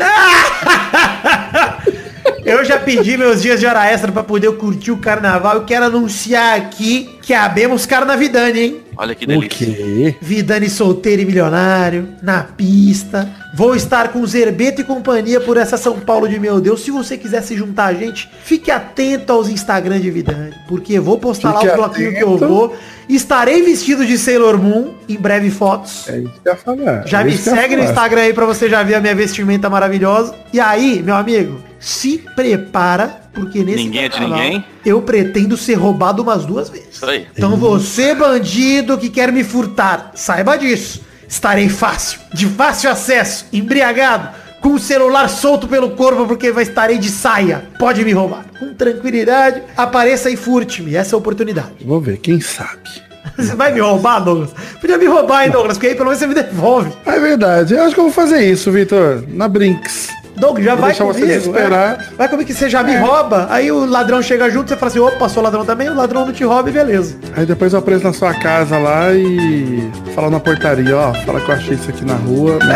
[2.46, 5.86] Eu já pedi meus dias de hora extra pra poder curtir o carnaval e quero
[5.86, 8.82] anunciar aqui que abemos Carnavidane, hein?
[8.98, 9.66] Olha que O delícia.
[9.66, 10.16] quê?
[10.22, 13.28] Vidani solteiro e milionário, na pista.
[13.56, 16.82] Vou estar com Zerbeto e companhia por essa São Paulo de meu Deus.
[16.84, 20.54] Se você quiser se juntar a gente, fique atento aos Instagram de Vidani.
[20.68, 22.48] Porque vou postar Fique lá o bloquinho que eu atento.
[22.48, 22.76] vou.
[23.08, 26.08] Estarei vestido de Sailor Moon, em breve fotos.
[26.10, 27.08] É isso que eu ia falar.
[27.08, 27.84] Já é me segue no.
[27.84, 30.36] Instagram aí pra você já ver a minha vestimenta maravilhosa.
[30.52, 34.66] E aí, meu amigo, se prepara, porque nesse Ninguém é de ninguém.
[34.86, 36.90] eu pretendo ser roubado umas duas vezes.
[36.96, 37.28] Isso aí.
[37.36, 41.02] Então você, bandido que quer me furtar, saiba disso.
[41.28, 44.30] Estarei fácil, de fácil acesso, embriagado,
[44.62, 47.66] com o celular solto pelo corpo porque vai estarei de saia.
[47.80, 48.46] Pode me roubar.
[48.60, 50.96] Com tranquilidade, apareça e furte-me.
[50.96, 51.72] Essa é a oportunidade.
[51.84, 52.80] Vou ver, quem sabe.
[53.36, 54.52] Você vai me roubar, Douglas?
[54.80, 55.78] Podia me roubar, hein, Douglas?
[55.78, 56.92] Porque aí pelo menos você me devolve.
[57.06, 57.74] É verdade.
[57.74, 59.24] Eu acho que eu vou fazer isso, Vitor.
[59.28, 60.10] Na Brinks.
[60.36, 61.28] Doug, já Vou vai deixar comigo.
[61.28, 61.98] você é.
[62.18, 63.48] Vai comigo que você já me rouba.
[63.50, 66.34] Aí o ladrão chega junto, você fala assim, opa, o ladrão também, o ladrão não
[66.34, 67.16] te rouba e beleza.
[67.36, 71.50] Aí depois eu apareço na sua casa lá e falo na portaria, ó, fala que
[71.50, 72.60] eu achei isso aqui na rua.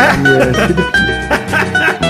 [2.04, 2.07] É,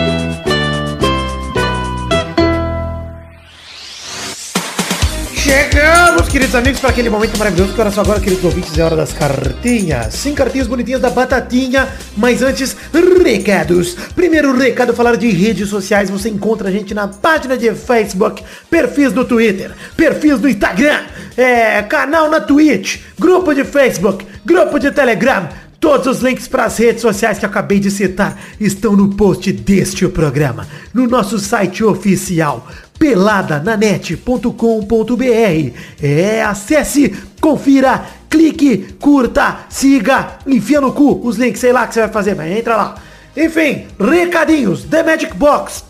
[6.28, 8.96] Chegamos, queridos amigos, para aquele momento maravilhoso que era só agora, queridos ouvintes, é hora
[8.96, 10.14] das cartinhas.
[10.14, 12.76] Sim, cartinhas bonitinhas da Batatinha, mas antes,
[13.24, 13.96] recados.
[14.16, 16.10] Primeiro recado, falar de redes sociais.
[16.10, 21.02] Você encontra a gente na página de Facebook, perfis no Twitter, perfis no Instagram,
[21.36, 25.48] é, canal na Twitch, grupo de Facebook, grupo de Telegram.
[25.80, 30.08] Todos os links para as redes sociais que acabei de citar estão no post deste
[30.08, 35.72] programa, no nosso site oficial peladananet.com.br.
[36.02, 42.02] É, acesse, confira, clique, curta, siga, enfia no cu os links, sei lá que você
[42.02, 42.96] vai fazer, mas entra lá.
[43.36, 45.84] Enfim, recadinhos, The Magic Box.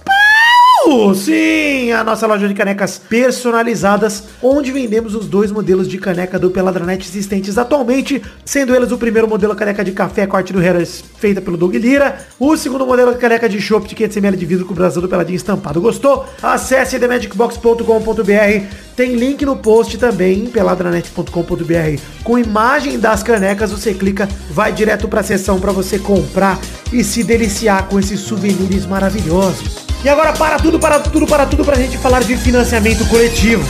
[1.13, 6.50] Sim, a nossa loja de canecas personalizadas, onde vendemos os dois modelos de caneca do
[6.50, 11.04] Peladranet existentes atualmente, sendo eles o primeiro modelo caneca de café com arte do Harris,
[11.19, 14.71] feita pelo Doug Lira, o segundo modelo caneca de chopp de 500ml de vidro com
[14.71, 15.82] o brasão do Peladinho estampado.
[15.82, 16.26] Gostou?
[16.41, 24.71] Acesse themagicbox.com.br, tem link no post também, peladranet.com.br, com imagem das canecas, você clica, vai
[24.71, 26.58] direto para a seção para você comprar
[26.93, 29.87] e se deliciar com esses souvenirs maravilhosos.
[30.04, 33.66] E agora para tudo, para tudo, para tudo pra gente falar de financiamento coletivo.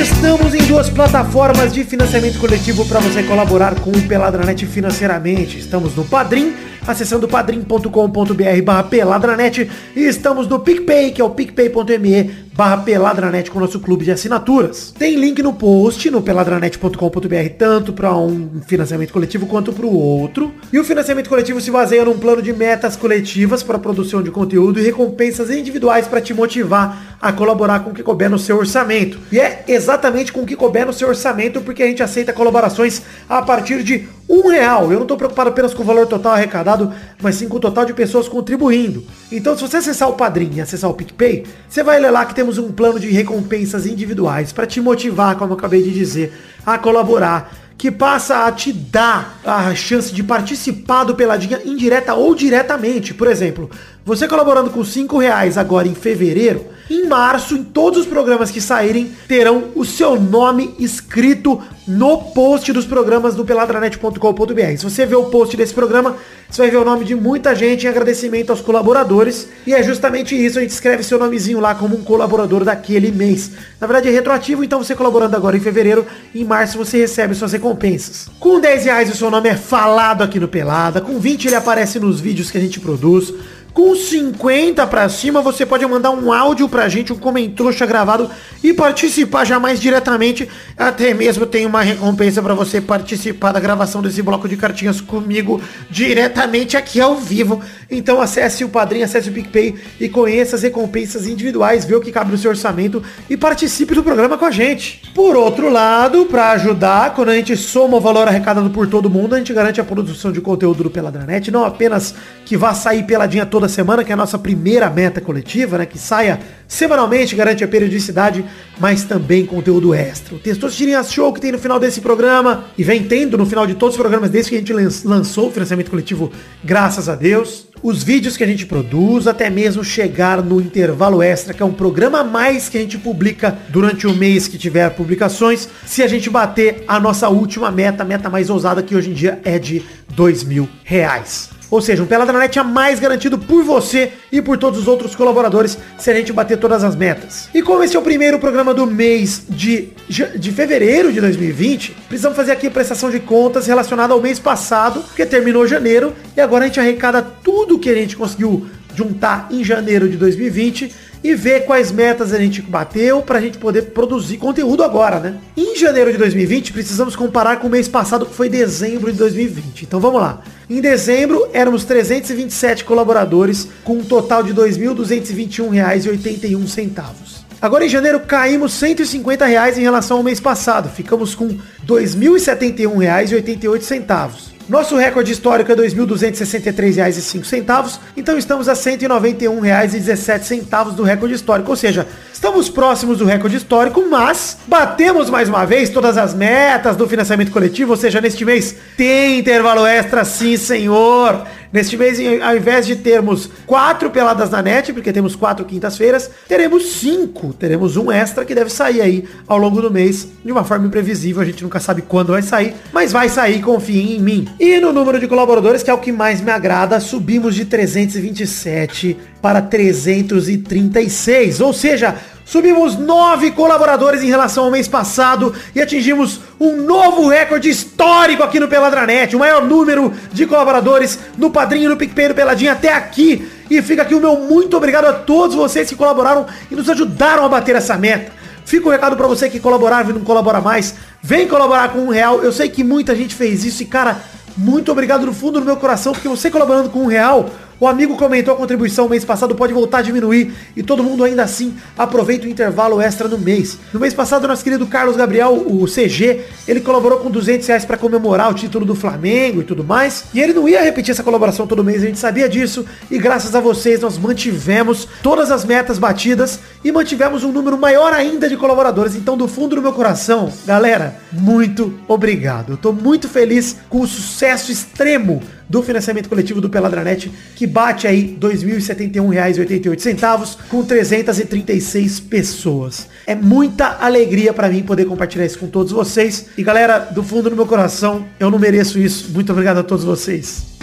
[0.00, 5.58] Estamos em duas plataformas de financiamento coletivo para você colaborar com o Peladranet financeiramente.
[5.58, 6.54] Estamos no Padrim,
[6.86, 13.58] acessando padrim.com.br barra peladranet e estamos no PicPay, que é o picpay.me barra peladranet com
[13.58, 14.92] o nosso clube de assinaturas.
[14.98, 20.52] Tem link no post no peladranet.com.br tanto para um financiamento coletivo quanto para o outro.
[20.72, 24.80] E o financiamento coletivo se baseia num plano de metas coletivas para produção de conteúdo
[24.80, 29.20] e recompensas individuais para te motivar a colaborar com o que couber no seu orçamento.
[29.30, 33.02] E é exatamente com o que couber no seu orçamento, porque a gente aceita colaborações
[33.28, 34.84] a partir de um real.
[34.92, 37.84] Eu não estou preocupado apenas com o valor total arrecadado, mas sim com o total
[37.84, 39.04] de pessoas contribuindo.
[39.32, 42.34] Então, se você acessar o Padrim e acessar o PicPay, você vai ler lá que
[42.34, 46.32] temos um plano de recompensas individuais para te motivar, como eu acabei de dizer,
[46.66, 52.34] a colaborar que passa a te dar a chance de participar do Peladinha indireta ou
[52.34, 53.14] diretamente.
[53.14, 53.70] Por exemplo,
[54.08, 58.58] você colaborando com 5 reais agora em fevereiro, em março, em todos os programas que
[58.58, 64.76] saírem, terão o seu nome escrito no post dos programas do peladranet.com.br.
[64.78, 66.16] Se você ver o post desse programa,
[66.48, 69.48] você vai ver o nome de muita gente em agradecimento aos colaboradores.
[69.66, 73.50] E é justamente isso, a gente escreve seu nomezinho lá como um colaborador daquele mês.
[73.78, 77.52] Na verdade é retroativo, então você colaborando agora em fevereiro, em março você recebe suas
[77.52, 78.30] recompensas.
[78.40, 82.00] Com 10 reais o seu nome é falado aqui no Pelada, com 20 ele aparece
[82.00, 83.34] nos vídeos que a gente produz.
[83.78, 88.28] Com 50 pra cima, você pode mandar um áudio pra gente, um comentrouxa gravado
[88.60, 90.48] e participar já mais diretamente.
[90.76, 95.62] Até mesmo tem uma recompensa para você participar da gravação desse bloco de cartinhas comigo
[95.88, 97.62] diretamente aqui ao vivo.
[97.90, 102.12] Então acesse o Padrinho, acesse o PicPay e conheça as recompensas individuais, vê o que
[102.12, 105.02] cabe no seu orçamento e participe do programa com a gente.
[105.14, 109.34] Por outro lado, para ajudar, quando a gente soma o valor arrecadado por todo mundo,
[109.34, 113.46] a gente garante a produção de conteúdo do Peladranet, não apenas que vá sair peladinha
[113.46, 115.86] toda semana, que é a nossa primeira meta coletiva, né?
[115.86, 118.44] Que saia semanalmente, garante a periodicidade,
[118.78, 120.34] mas também conteúdo extra.
[120.34, 123.74] O Testosterinha Show que tem no final desse programa, e vem tendo no final de
[123.74, 124.72] todos os programas desde que a gente
[125.06, 126.30] lançou o financiamento coletivo,
[126.62, 127.66] graças a Deus.
[127.82, 131.72] Os vídeos que a gente produz, até mesmo chegar no intervalo extra, que é um
[131.72, 136.08] programa a mais que a gente publica durante o mês que tiver publicações, se a
[136.08, 139.58] gente bater a nossa última meta, a meta mais ousada, que hoje em dia é
[139.58, 139.82] de
[140.14, 141.57] dois mil reais.
[141.70, 145.78] Ou seja, um Peladranet é mais garantido por você e por todos os outros colaboradores
[145.98, 147.48] se a gente bater todas as metas.
[147.54, 152.36] E como esse é o primeiro programa do mês de, de fevereiro de 2020, precisamos
[152.36, 156.64] fazer aqui a prestação de contas relacionada ao mês passado, que terminou janeiro, e agora
[156.64, 161.64] a gente arrecada tudo que a gente conseguiu juntar em janeiro de 2020 e ver
[161.64, 165.34] quais metas a gente bateu pra gente poder produzir conteúdo agora, né?
[165.56, 169.82] Em janeiro de 2020, precisamos comparar com o mês passado, que foi dezembro de 2020.
[169.82, 170.40] Então vamos lá.
[170.70, 177.38] Em dezembro, éramos 327 colaboradores, com um total de R$ 2.221,81.
[177.60, 180.88] Agora em janeiro caímos 150 reais em relação ao mês passado.
[180.88, 184.57] Ficamos com R$ 2.071,88.
[184.68, 191.76] Nosso recorde histórico é R$ 2.263,05, então estamos a R$ 191,17 do recorde histórico, ou
[191.76, 197.08] seja, estamos próximos do recorde histórico, mas batemos mais uma vez todas as metas do
[197.08, 200.22] financiamento coletivo, ou seja, neste mês tem intervalo extra?
[200.22, 201.46] Sim, senhor.
[201.72, 206.92] Neste mês, ao invés de termos quatro peladas na net, porque temos quatro quintas-feiras, teremos
[206.94, 207.52] cinco.
[207.52, 211.42] Teremos um extra que deve sair aí ao longo do mês, de uma forma imprevisível.
[211.42, 214.48] A gente nunca sabe quando vai sair, mas vai sair, confiem em mim.
[214.58, 219.16] E no número de colaboradores, que é o que mais me agrada, subimos de 327
[219.40, 221.60] para 336.
[221.60, 222.16] Ou seja,
[222.48, 228.58] Subimos nove colaboradores em relação ao mês passado e atingimos um novo recorde histórico aqui
[228.58, 229.36] no Peladranet.
[229.36, 233.46] O maior número de colaboradores no Padrinho, no PicPay, no Peladinho até aqui.
[233.68, 237.44] E fica aqui o meu muito obrigado a todos vocês que colaboraram e nos ajudaram
[237.44, 238.32] a bater essa meta.
[238.64, 240.94] Fica o um recado para você que colaborava e não colabora mais.
[241.22, 242.42] Vem colaborar com um real.
[242.42, 244.22] Eu sei que muita gente fez isso e, cara,
[244.56, 248.16] muito obrigado no fundo do meu coração, porque você colaborando com um real, o amigo
[248.16, 252.46] comentou a contribuição mês passado, pode voltar a diminuir e todo mundo ainda assim aproveita
[252.46, 253.78] o intervalo extra no mês.
[253.92, 257.96] No mês passado, nosso querido Carlos Gabriel, o CG, ele colaborou com 200 reais para
[257.96, 260.24] comemorar o título do Flamengo e tudo mais.
[260.34, 262.84] E ele não ia repetir essa colaboração todo mês, a gente sabia disso.
[263.10, 268.12] E graças a vocês, nós mantivemos todas as metas batidas e mantivemos um número maior
[268.12, 269.14] ainda de colaboradores.
[269.14, 272.72] Então, do fundo do meu coração, galera, muito obrigado.
[272.72, 278.06] Eu tô muito feliz com o sucesso extremo do financiamento coletivo do Peladranet, que bate
[278.06, 283.08] aí R$ 2.071,88 com 336 pessoas.
[283.26, 286.46] É muita alegria para mim poder compartilhar isso com todos vocês.
[286.56, 289.30] E galera, do fundo do meu coração, eu não mereço isso.
[289.32, 290.77] Muito obrigado a todos vocês.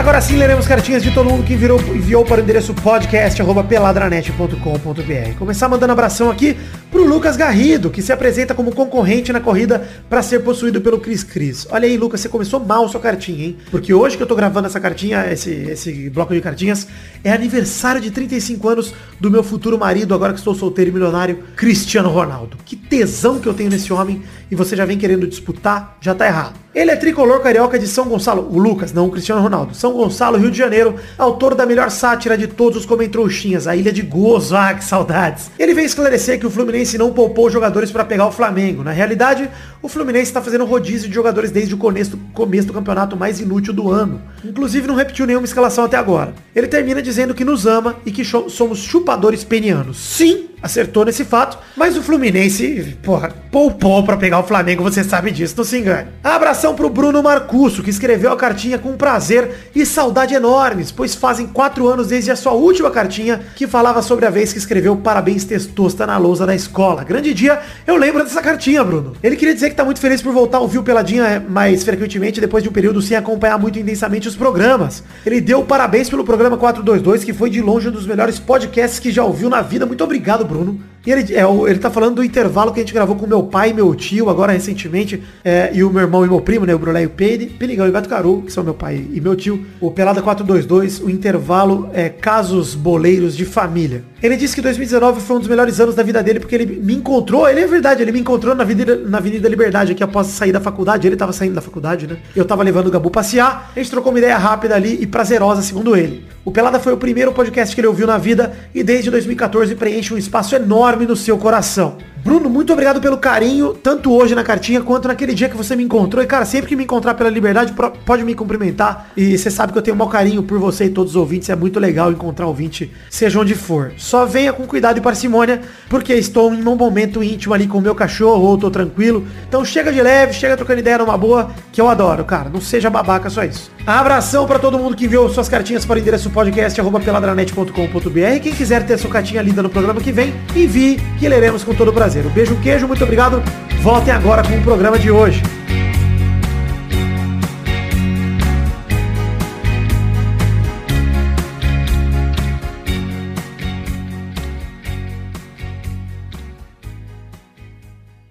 [0.00, 5.38] Agora sim leremos cartinhas de todo mundo que enviou, enviou para o endereço podcast.peladranet.com.br.
[5.38, 6.56] Começar mandando abração aqui
[6.90, 11.22] pro Lucas Garrido, que se apresenta como concorrente na corrida para ser possuído pelo Cris
[11.22, 11.66] Cris.
[11.70, 13.58] Olha aí, Lucas, você começou mal sua cartinha, hein?
[13.70, 16.88] Porque hoje que eu tô gravando essa cartinha, esse, esse bloco de cartinhas,
[17.22, 21.40] é aniversário de 35 anos do meu futuro marido, agora que estou solteiro e milionário,
[21.54, 22.56] Cristiano Ronaldo.
[22.64, 26.26] Que tesão que eu tenho nesse homem e você já vem querendo disputar, já tá
[26.26, 26.54] errado.
[26.72, 29.74] Ele é tricolor carioca de São Gonçalo, o Lucas, não o Cristiano Ronaldo.
[29.74, 33.92] São Gonçalo, Rio de Janeiro, autor da melhor sátira de todos os comentrouxinhas, a Ilha
[33.92, 35.50] de Gozo, ah, que saudades.
[35.58, 38.84] Ele vem esclarecer que o Fluminense não poupou jogadores para pegar o Flamengo.
[38.84, 39.50] Na realidade,
[39.82, 43.72] o Fluminense está fazendo rodízio de jogadores desde o começo, começo do campeonato mais inútil
[43.72, 44.20] do ano.
[44.44, 46.34] Inclusive não repetiu nenhuma escalação até agora.
[46.54, 49.96] Ele termina dizendo que nos ama e que somos chupadores penianos.
[49.96, 55.30] Sim, acertou nesse fato, mas o Fluminense, porra, poupou para pegar o Flamengo, você sabe
[55.30, 56.08] disso, não se engane.
[56.22, 61.46] Abração pro Bruno Marcusso, que escreveu a cartinha com prazer e saudade enormes, pois fazem
[61.46, 65.44] quatro anos desde a sua última cartinha, que falava sobre a vez que escreveu parabéns
[65.44, 67.02] testosta na lousa da escola.
[67.04, 69.14] Grande dia, eu lembro dessa cartinha, Bruno.
[69.22, 72.40] Ele queria dizer que tá muito feliz por voltar a ouvir o Peladinha mais frequentemente,
[72.40, 75.02] depois de um período sem acompanhar muito intensamente os programas.
[75.24, 79.10] Ele deu parabéns pelo programa 422, que foi de longe um dos melhores podcasts que
[79.10, 79.86] já ouviu na vida.
[79.86, 80.89] Muito obrigado, Bruno.
[81.06, 83.70] E ele, é, ele tá falando do intervalo que a gente gravou com meu pai
[83.70, 86.78] e meu tio, agora recentemente, é, e o meu irmão e meu primo, né, o
[86.78, 89.64] Brulé e o Peide, Peligão e Beto Caru, que são meu pai e meu tio,
[89.80, 94.04] o Pelada 422, o intervalo é Casos Boleiros de Família.
[94.22, 96.94] Ele disse que 2019 foi um dos melhores anos da vida dele, porque ele me
[96.94, 100.52] encontrou, ele é verdade, ele me encontrou na Avenida, na Avenida Liberdade, aqui após sair
[100.52, 102.18] da faculdade, ele tava saindo da faculdade, né?
[102.36, 105.62] Eu tava levando o Gabu passear, a gente trocou uma ideia rápida ali e prazerosa,
[105.62, 106.24] segundo ele.
[106.44, 110.12] O Pelada foi o primeiro podcast que ele ouviu na vida e desde 2014 preenche
[110.12, 111.98] um espaço enorme no seu coração.
[112.22, 115.82] Bruno, muito obrigado pelo carinho, tanto hoje na cartinha quanto naquele dia que você me
[115.82, 116.22] encontrou.
[116.22, 117.72] E, cara, sempre que me encontrar pela liberdade,
[118.04, 119.06] pode me cumprimentar.
[119.16, 121.48] E você sabe que eu tenho um mau carinho por você e todos os ouvintes.
[121.48, 123.92] É muito legal encontrar ouvinte, seja onde for.
[123.96, 127.80] Só venha com cuidado e parcimônia, porque estou em um momento íntimo ali com o
[127.80, 129.26] meu cachorro, ou tô tranquilo.
[129.48, 132.50] Então chega de leve, chega trocando ideia numa boa, que eu adoro, cara.
[132.50, 133.70] Não seja babaca, só isso.
[133.86, 138.40] Abração para todo mundo que enviou suas cartinhas para o endereço podcast.peladranet.com.br.
[138.42, 141.90] Quem quiser ter sua cartinha lida no programa que vem, envie, que leremos com todo
[141.90, 142.09] prazer.
[142.18, 143.40] Um beijo, queijo, muito obrigado.
[143.82, 145.40] Voltem agora com o programa de hoje.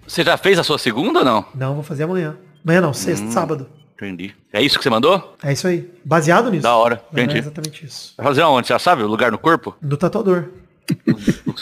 [0.06, 1.44] Você já fez a sua segunda ou não?
[1.54, 2.36] Não, vou fazer amanhã.
[2.62, 3.66] Amanhã não, sexta, hum, sábado.
[3.94, 4.34] Entendi.
[4.52, 5.36] É isso que você mandou?
[5.42, 5.90] É isso aí.
[6.04, 6.64] Baseado nisso.
[6.64, 7.02] Da hora.
[7.10, 7.36] Entendi.
[7.36, 8.12] É exatamente isso.
[8.18, 8.66] Vai fazer aonde?
[8.66, 9.02] Você já sabe?
[9.02, 9.74] O lugar no corpo?
[9.80, 10.50] No tatuador.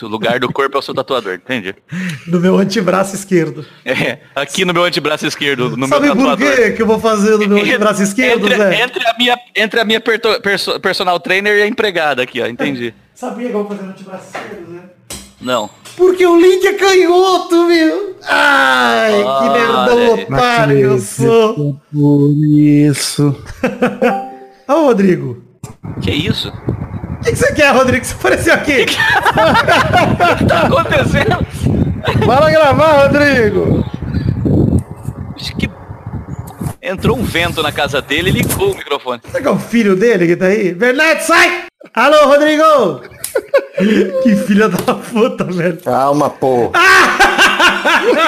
[0.02, 1.74] O lugar do corpo é o seu tatuador, entendi.
[2.26, 3.66] No meu antebraço esquerdo.
[3.84, 6.46] É, aqui no meu antebraço esquerdo, no Sabe meu tatuador.
[6.46, 8.82] por que que eu vou fazer no meu antebraço esquerdo, entre, Zé?
[8.82, 12.94] Entre a minha, entre a minha perso, personal trainer e a empregada aqui, ó, entendi.
[13.14, 14.98] Sabia que eu vou fazer no antebraço esquerdo, Zé?
[15.40, 15.70] Não.
[15.96, 18.16] Porque o Link é canhoto, meu.
[18.22, 21.80] Ai, ah, que nerdão otário que eu sou.
[21.92, 23.36] Por isso.
[24.68, 25.42] Ô, Rodrigo.
[26.00, 26.52] Que isso?
[27.18, 28.04] O que, que, você quer, Rodrigo?
[28.04, 28.86] Você apareceu aqui.
[30.18, 31.46] O que, que tá acontecendo?
[32.24, 33.84] Bora gravar, Rodrigo.
[35.36, 35.68] Acho que
[36.80, 39.20] entrou um vento na casa dele e ligou o microfone.
[39.26, 40.72] Será que é o filho dele que tá aí?
[40.72, 41.64] Bernardo, sai!
[41.94, 43.02] Alô, Rodrigo!
[44.22, 45.76] que filha da puta, velho.
[45.78, 46.70] Calma, pô.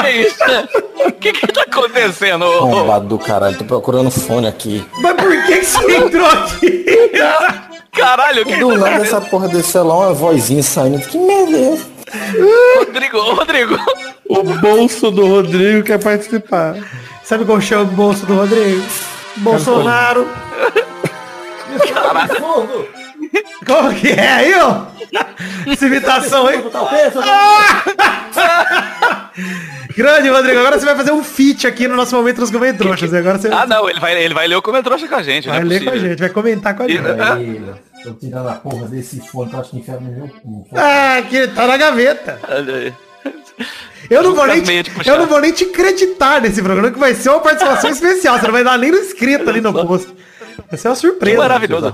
[0.02, 1.06] que é?
[1.06, 2.44] O que que tá acontecendo?
[2.60, 4.84] Bombado do caralho, tô procurando fone aqui.
[5.00, 6.84] Mas por que que você entrou aqui?
[7.92, 11.00] Caralho, que Do nada essa porra desse celular, uma vozinha saindo.
[11.06, 11.78] Que merda é
[12.78, 13.78] Rodrigo, Rodrigo.
[14.28, 16.76] O bolso do Rodrigo quer participar.
[17.24, 18.82] Sabe qual chama o bolso do Rodrigo?
[19.36, 20.26] Bolsonaro.
[21.92, 22.88] Caralho.
[23.66, 24.84] Como que é aí, ó?
[25.70, 26.58] Essa imitação aí.
[29.96, 30.60] Grande, Rodrigo.
[30.60, 33.12] Agora você vai fazer um feat aqui no nosso momento dos Comentrouxas.
[33.12, 33.48] Agora você...
[33.48, 33.88] Ah, não.
[33.88, 35.48] Ele vai, ele vai ler o Comentrouxa com a gente.
[35.48, 36.18] Vai é ler com a gente.
[36.18, 37.00] Vai comentar com a gente.
[37.00, 37.60] Aí,
[38.02, 40.66] tô tirando a porra desse fone que eu acho que enfia no meu cu.
[40.74, 42.38] Ah, que tá na gaveta.
[42.48, 42.94] Olha aí.
[44.08, 47.14] Eu não, vou nem te, eu não vou nem te acreditar nesse programa, que vai
[47.14, 48.38] ser uma participação especial.
[48.38, 50.12] Você não vai dar nem no escrito ali no post.
[50.68, 51.36] Vai ser uma surpresa.
[51.36, 51.92] Que maravilhoso.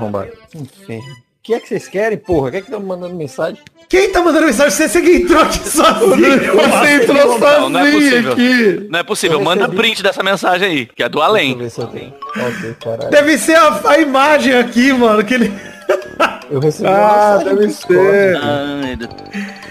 [0.55, 1.01] Enfim.
[1.47, 2.51] O que é que vocês querem, porra?
[2.51, 3.63] Quem é que tá mandando mensagem?
[3.89, 4.73] Quem tá mandando mensagem?
[4.73, 6.57] Você, você que entrou aqui sozinho.
[6.57, 8.33] Você entrou sozinho não é possível.
[8.33, 8.89] aqui.
[8.91, 9.41] Não é possível.
[9.41, 11.57] Manda print dessa mensagem aí, que é do além.
[11.57, 12.13] Deixa eu ver se eu tenho.
[12.49, 13.11] Ok, caralho.
[13.11, 15.53] Deve ser a, a imagem aqui, mano, que ele...
[16.51, 18.39] Eu recebi ah, deve ser.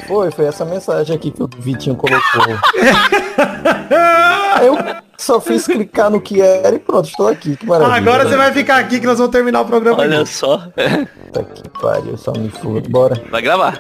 [0.07, 2.21] Foi, foi essa mensagem aqui que o Vitinho colocou.
[4.61, 4.77] eu,
[5.17, 7.55] Só fiz clicar no que era e pronto, estou aqui.
[7.55, 7.95] Que maravilha.
[7.97, 10.01] Agora você vai ficar aqui que nós vamos terminar o programa.
[10.01, 10.29] Olha aqui.
[10.33, 10.57] só.
[10.57, 12.81] Puta que pariu, só me foda.
[12.89, 13.21] Bora.
[13.31, 13.79] Vai gravar.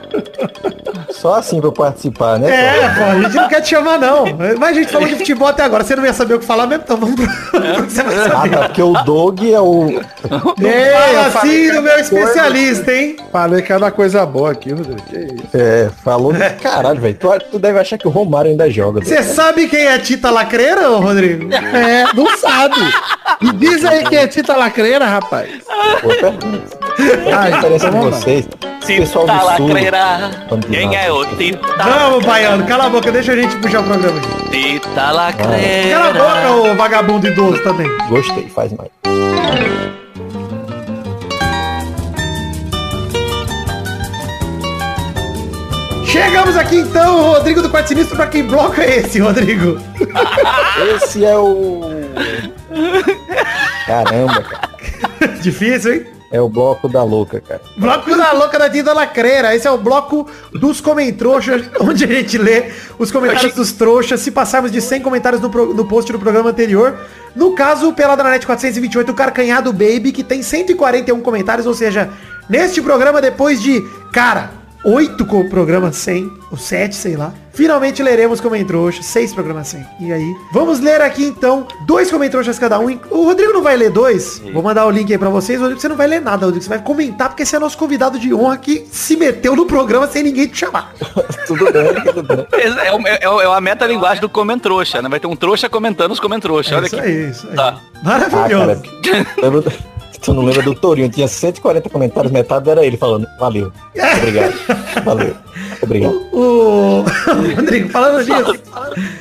[1.11, 2.49] Só assim pra eu participar, né?
[2.49, 4.25] É, pô, a gente não quer te chamar, não.
[4.59, 5.83] Mas a gente falou de futebol até agora.
[5.83, 6.83] Você não ia saber o que falar mesmo?
[6.83, 7.25] Então vamos pro...
[7.89, 8.49] Você vai Ah, saber.
[8.57, 10.01] tá, porque o Doug é o.
[10.29, 13.17] Fala assim do meu especialista, hein?
[13.31, 15.01] Falei que era coisa boa aqui, Rodrigo.
[15.03, 15.47] Que isso?
[15.53, 17.15] É, falou caralho, velho.
[17.15, 19.03] Tu, tu deve achar que o Romário ainda joga.
[19.03, 20.99] Você sabe quem é Tita Lacreira, ô
[21.33, 21.53] Rodrigo?
[21.53, 22.75] É, não sabe.
[23.41, 25.49] Me diz aí quem é Tita Lacreira, rapaz.
[26.01, 26.77] Boa pergunta.
[27.33, 28.47] Ah, A diferença de vocês.
[28.85, 30.31] Pessoal Tita lacreira.
[30.71, 31.59] Quem é o Tita?
[31.83, 34.51] Vamos, baiano, cala a boca, deixa a gente puxar o programa aqui.
[34.51, 35.97] Tita lacreira.
[35.97, 37.89] Cala a boca, ô vagabundo idoso também.
[38.09, 38.91] Gostei, faz mais.
[46.15, 49.77] Chegamos aqui então, Rodrigo do Quarto Sinistro, pra quem bloco é esse, Rodrigo?
[50.95, 51.81] Esse é o.
[53.85, 54.69] Caramba, cara.
[55.43, 56.05] Difícil, hein?
[56.31, 57.61] É o bloco da louca, cara.
[57.77, 59.53] Bloco da louca da Tita Lacreira.
[59.53, 64.21] Esse é o bloco dos comentroxas, onde a gente lê os comentários dos trouxas.
[64.21, 66.97] Se passarmos de 100 comentários no, pro- no post do programa anterior.
[67.35, 71.67] No caso, pela Net 428, o Carcanhado Baby, que tem 141 comentários.
[71.67, 72.09] Ou seja,
[72.49, 73.81] neste programa, depois de,
[74.13, 74.51] cara,
[74.85, 77.33] 8 co- programas 100, ou 7, sei lá.
[77.53, 79.85] Finalmente leremos Comentroxas, 6 programas 100.
[80.01, 80.35] E aí?
[80.51, 82.99] Vamos ler aqui então, dois Comentroxas cada um.
[83.09, 84.41] O Rodrigo não vai ler dois.
[84.53, 85.59] Vou mandar o link aí pra vocês.
[85.59, 86.63] Rodrigo, você não vai ler nada, Rodrigo.
[86.63, 90.05] Você vai comentar, porque você é nosso convidado de honra que se meteu no programa
[90.07, 90.93] sem ninguém te chamar.
[91.47, 92.45] Tudo bem, tudo bem.
[92.85, 95.07] É, o- é, o- é a meta-linguagem do comentrouxa, né?
[95.09, 96.75] Vai ter um trouxa comentando os comentrouxa.
[96.75, 97.07] Olha isso aqui.
[97.07, 97.55] aí, isso aí.
[97.55, 97.79] Tá.
[98.03, 98.81] Ah, cara, Maravilhoso.
[99.41, 99.63] lembra-
[100.25, 101.09] tu não lembra do Torinho?
[101.09, 103.71] Tinha 140 comentários, metade era ele falando, valeu.
[104.17, 104.53] Obrigado.
[105.03, 105.35] Valeu.
[105.81, 106.13] Obrigado.
[106.33, 107.03] o...
[107.55, 108.59] Rodrigo, falando disso,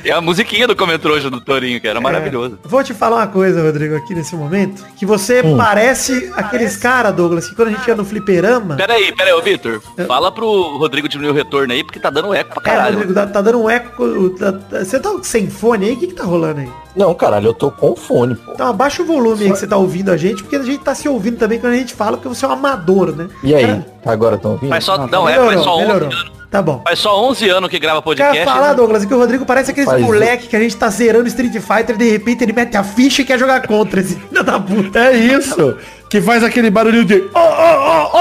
[0.03, 2.57] É a musiquinha do comentrouxa do Torinho, que era maravilhoso.
[2.63, 4.83] vou te falar uma coisa, Rodrigo, aqui nesse momento.
[4.97, 5.57] Que você Hum.
[5.57, 8.75] parece aqueles caras, Douglas, que quando a gente ia no fliperama...
[8.75, 9.81] Pera aí, pera aí, ô Vitor.
[10.07, 12.93] Fala pro Rodrigo diminuir o retorno aí, porque tá dando eco pra É, caralho.
[12.97, 14.29] Rodrigo, tá, tá dando um eco.
[14.31, 15.93] tá- tá- você tá sem fone aí?
[15.93, 16.69] O que, que tá rolando aí?
[16.95, 18.51] Não, caralho, eu tô com fone, pô.
[18.53, 20.95] Então abaixa o volume aí que você tá ouvindo a gente, porque a gente tá
[20.95, 23.27] se ouvindo também quando a gente fala, porque você é um amador, né?
[23.43, 23.83] E aí?
[24.05, 24.69] Agora estão ouvindo?
[24.69, 26.07] Faz só, Ah, não, é, faz só 11 melhorou.
[26.09, 26.35] anos.
[26.49, 26.81] Tá bom.
[26.85, 28.33] Faz só 11 anos que grava podcast.
[28.37, 28.75] Quero falar, né?
[28.75, 31.95] Douglas, que o Rodrigo parece aquele Faz moleque que a gente tá zerando Street Fighter
[31.95, 34.99] e de repente ele mete a ficha e quer jogar contra esse filho da puta.
[34.99, 35.75] É isso.
[36.07, 37.15] Que faz aquele barulhinho de.
[37.33, 38.17] Oh, oh, oh,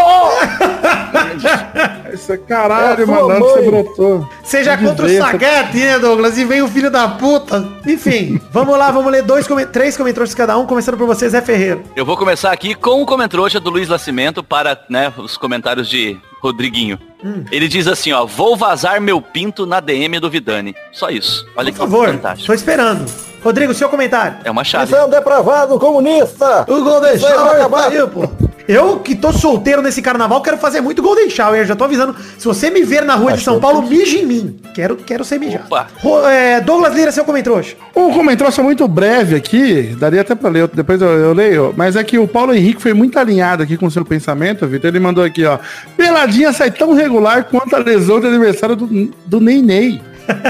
[2.14, 3.40] Isso é caralho, É a sua mano.
[3.40, 4.28] Você brotou.
[4.42, 5.08] Seja Que contra o.
[5.18, 6.38] Sagat, né, Douglas?
[6.38, 7.66] E vem o filho da puta.
[7.86, 11.82] Enfim, vamos lá, vamos ler dois, três comentários cada um, começando por você, Zé Ferreira.
[11.94, 16.16] Eu vou começar aqui com o comentrouxa do Luiz Nascimento para né, os comentários de
[16.42, 16.98] Rodriguinho.
[17.24, 17.44] Hum.
[17.50, 20.74] Ele diz assim, ó, vou vazar meu pinto na DM do Vidani.
[20.92, 21.46] Só isso.
[21.56, 22.46] Olha Por que favor, fantástico.
[22.46, 23.10] tô esperando.
[23.42, 24.38] Rodrigo, seu comentário.
[24.44, 24.90] É uma chave.
[24.90, 26.64] Você é um depravado comunista!
[26.68, 27.92] O Golden Isso aí vai acabar.
[27.92, 28.53] Shower, pô.
[28.66, 31.66] Eu que tô solteiro nesse carnaval, quero fazer muito Golden Shower.
[31.66, 32.16] Já tô avisando.
[32.38, 34.56] Se você me ver na rua de Acho São que- Paulo, mije em mim.
[34.74, 35.64] Quero, quero ser mijado.
[36.00, 37.62] Ro- é, Douglas Lira, seu comentário.
[37.94, 42.02] Um comentário muito breve aqui, daria até pra ler, depois eu, eu leio, mas é
[42.02, 44.88] que o Paulo Henrique foi muito alinhado aqui com o seu pensamento, Vitor.
[44.88, 45.58] Ele mandou aqui, ó.
[45.96, 50.00] Peladinha sai tão regular quanto a lesão de aniversário do, do Ney Ney.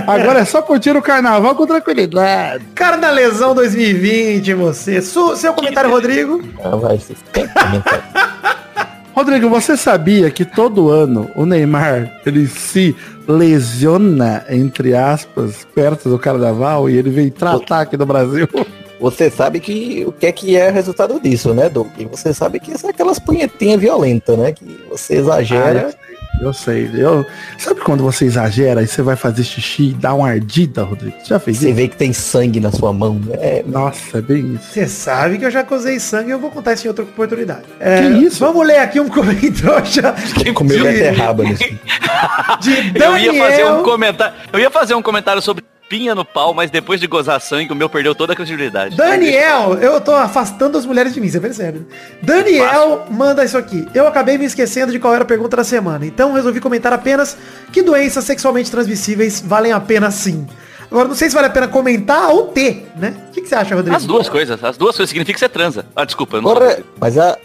[0.06, 2.64] Agora é só curtir o carnaval com tranquilidade.
[2.74, 5.00] Carnalesão 2020, você.
[5.02, 6.42] Su- seu comentário, Rodrigo.
[6.62, 6.98] Ah, vai,
[7.32, 8.54] comentar.
[9.14, 12.96] Rodrigo, você sabia que todo ano o Neymar ele se
[13.28, 18.48] lesiona, entre aspas, perto do carnaval e ele vem tratar aqui no Brasil?
[19.04, 21.88] Você sabe que o que é que é o resultado disso, né, Doug?
[21.98, 24.50] E você sabe que é aquelas punhetinhas violentas, né?
[24.52, 25.94] Que você exagera.
[26.40, 27.24] Eu sei, eu.
[27.58, 31.14] Sabe quando você exagera e você vai fazer xixi e dá uma ardida, Rodrigo?
[31.20, 31.76] Você já fez Você isso?
[31.76, 33.20] vê que tem sangue na sua mão.
[33.32, 34.72] É, Nossa, é bem isso.
[34.72, 37.62] Você sabe que eu já acusei sangue e eu vou contar isso em outra oportunidade.
[37.78, 38.40] É, Que isso?
[38.40, 40.14] Vamos ler aqui um comentário já
[40.54, 41.62] comeu de, beterraba nisso.
[42.60, 43.82] de Eu ia fazer um Daniel.
[43.84, 44.34] comentário.
[44.52, 47.76] Eu ia fazer um comentário sobre pinha no pau, mas depois de gozar sangue, o
[47.76, 48.96] meu perdeu toda a credibilidade.
[48.96, 51.86] Daniel, eu tô afastando as mulheres de mim, você percebe?
[52.22, 53.86] Daniel manda isso aqui.
[53.94, 57.36] Eu acabei me esquecendo de qual era a pergunta da semana, então resolvi comentar apenas
[57.72, 60.46] que doenças sexualmente transmissíveis valem a pena sim.
[60.90, 63.14] Agora, não sei se vale a pena comentar ou ter, né?
[63.28, 63.96] O que, que você acha, Rodrigo?
[63.96, 65.86] As duas coisas, as duas coisas significa que você transa.
[65.96, 66.54] Ah, desculpa, eu não
[67.00, 67.36] Mas a.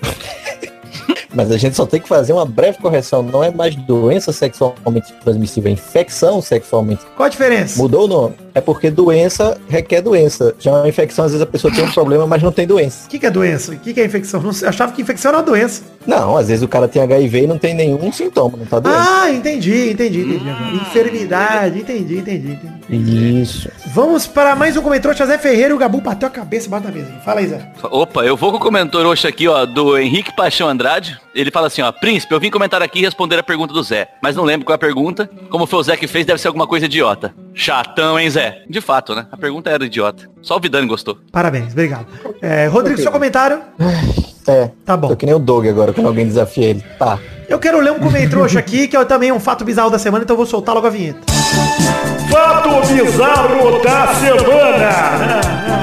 [1.40, 3.24] Mas a gente só tem que fazer uma breve correção.
[3.24, 7.02] Não é mais doença sexualmente transmissível, é infecção sexualmente.
[7.16, 7.82] Qual a diferença?
[7.82, 8.36] Mudou o nome.
[8.54, 10.54] É porque doença requer doença.
[10.60, 13.06] Já uma infecção, às vezes a pessoa tem um problema, mas não tem doença.
[13.06, 13.72] O que, que é doença?
[13.72, 14.42] O que, que é infecção?
[14.42, 15.82] Não achava que infecção era uma doença.
[16.06, 18.98] Não, às vezes o cara tem HIV e não tem nenhum sintoma, não tá doente.
[18.98, 20.50] Ah, entendi, entendi, entendi.
[20.50, 20.76] agora.
[20.76, 23.42] Enfermidade, entendi, entendi, entendi.
[23.42, 23.70] Isso.
[23.94, 25.18] Vamos para mais um comentário.
[25.26, 27.12] Zé Ferreira e o Gabu bateu a cabeça embaixo da mesa.
[27.24, 27.72] Fala aí, Zé.
[27.84, 31.18] Opa, eu vou com o comentário hoje aqui, ó, do Henrique Paixão Andrade.
[31.34, 34.08] Ele fala assim, ó, Príncipe, eu vim comentar aqui e responder a pergunta do Zé,
[34.22, 35.30] mas não lembro qual é a pergunta.
[35.50, 37.34] Como foi o Zé que fez, deve ser alguma coisa idiota.
[37.54, 38.64] Chatão, hein, Zé?
[38.70, 39.28] De fato, né?
[39.32, 40.30] A pergunta era idiota.
[40.42, 41.18] Só o Vidani gostou.
[41.32, 42.08] Parabéns, obrigado.
[42.42, 43.62] É, Rodrigo, seu comentário?
[44.48, 44.72] É.
[44.84, 45.10] Tá bom.
[45.10, 46.84] Tô que nem o Doug agora, quando alguém desafia ele.
[46.98, 47.20] Tá.
[47.48, 50.34] Eu quero ler um comentário aqui, que é também um fato bizarro da semana, então
[50.34, 51.20] eu vou soltar logo a vinheta.
[52.30, 55.79] Fato bizarro da semana.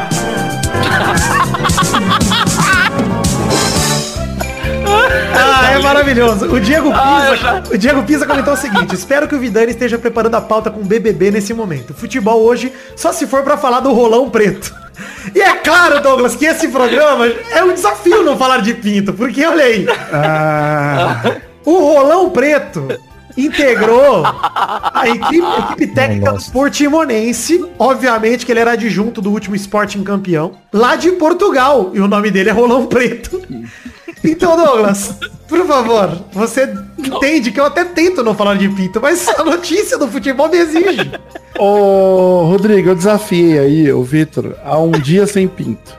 [5.37, 6.47] Ah, é maravilhoso.
[6.47, 9.71] O Diego Ah, Pisa, já- o Diego Pisa comentou o seguinte: espero que o Vidani
[9.71, 11.95] esteja preparando a pauta com o BBB nesse momento.
[11.95, 14.75] Futebol hoje só se for pra falar do rolão preto.
[15.35, 19.45] E é claro, Douglas, que esse programa é um desafio não falar de pinto, porque
[19.45, 22.89] olha aí, Ah, o rolão preto
[23.37, 26.51] integrou a equipe, a equipe técnica do.
[26.51, 32.09] Portimonense, obviamente que ele era adjunto do último Sporting campeão, lá de Portugal, e o
[32.09, 33.43] nome dele é Rolão Preto.
[34.27, 35.15] Então, Douglas,
[35.49, 39.97] por favor, você entende que eu até tento não falar de pinto, mas a notícia
[39.99, 41.11] do futebol me exige.
[41.59, 45.97] ô, Rodrigo, eu desafiei aí o Vitor a um dia sem pinto.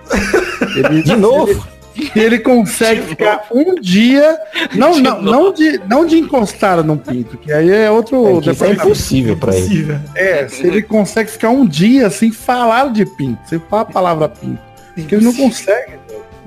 [0.76, 1.66] Ele- De novo?
[1.98, 4.38] Ele, ele consegue ficar um dia,
[4.76, 5.32] não, De não, novo.
[5.46, 8.72] não, de, não de encostar num pinto, que aí é outro É, que isso é
[8.74, 9.98] impossível pra ele.
[10.16, 14.30] É, se ele consegue ficar um dia sem falar de pinto, sem falar a palavra
[14.30, 14.60] pinto.
[14.94, 15.94] Porque ele não consegue.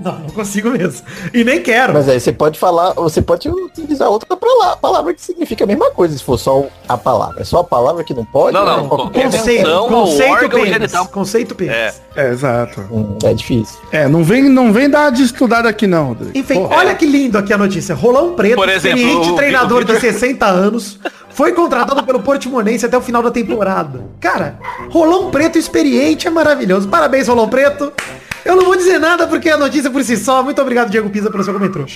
[0.00, 1.02] Não, não consigo mesmo.
[1.34, 1.92] E nem quero.
[1.92, 5.90] Mas aí você pode falar, você pode utilizar outra pala- palavra que significa a mesma
[5.90, 7.42] coisa, se for só a palavra.
[7.42, 8.54] É só a palavra que não pode?
[8.54, 10.68] Não, não, Qualquer- Conceito, conceito pênis.
[10.70, 11.06] genital.
[11.08, 11.74] Conceito pênis.
[11.74, 11.94] É.
[12.16, 12.80] É, exato.
[12.90, 13.78] Hum, É difícil.
[13.92, 16.32] É, não vem, não vem dar de estudada aqui não, Rodrigo.
[16.36, 17.94] Enfim, Pô, olha que lindo aqui a notícia.
[17.94, 20.98] Rolão Preto, Por exemplo, experiente treinador o- de 60 anos,
[21.30, 24.00] foi contratado pelo Portimonense até o final da temporada.
[24.18, 24.58] Cara,
[24.90, 26.88] Rolão Preto experiente é maravilhoso.
[26.88, 27.92] Parabéns, Rolão Preto.
[28.44, 30.42] Eu não vou dizer nada porque a notícia por si só.
[30.42, 31.86] Muito obrigado, Diego Pisa, pelo seu comentário.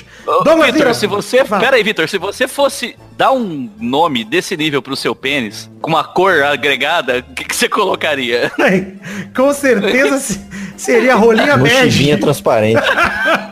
[0.44, 1.44] Douglas Vitor, se você.
[1.44, 1.62] fala.
[1.62, 5.90] Pera aí, Vitor, se você fosse dar um nome desse nível pro seu pênis, com
[5.90, 8.50] uma cor agregada, o que, que você colocaria?
[9.34, 10.40] Com certeza se-
[10.76, 12.16] seria rolinha Mochivinha bege.
[12.20, 12.82] transparente.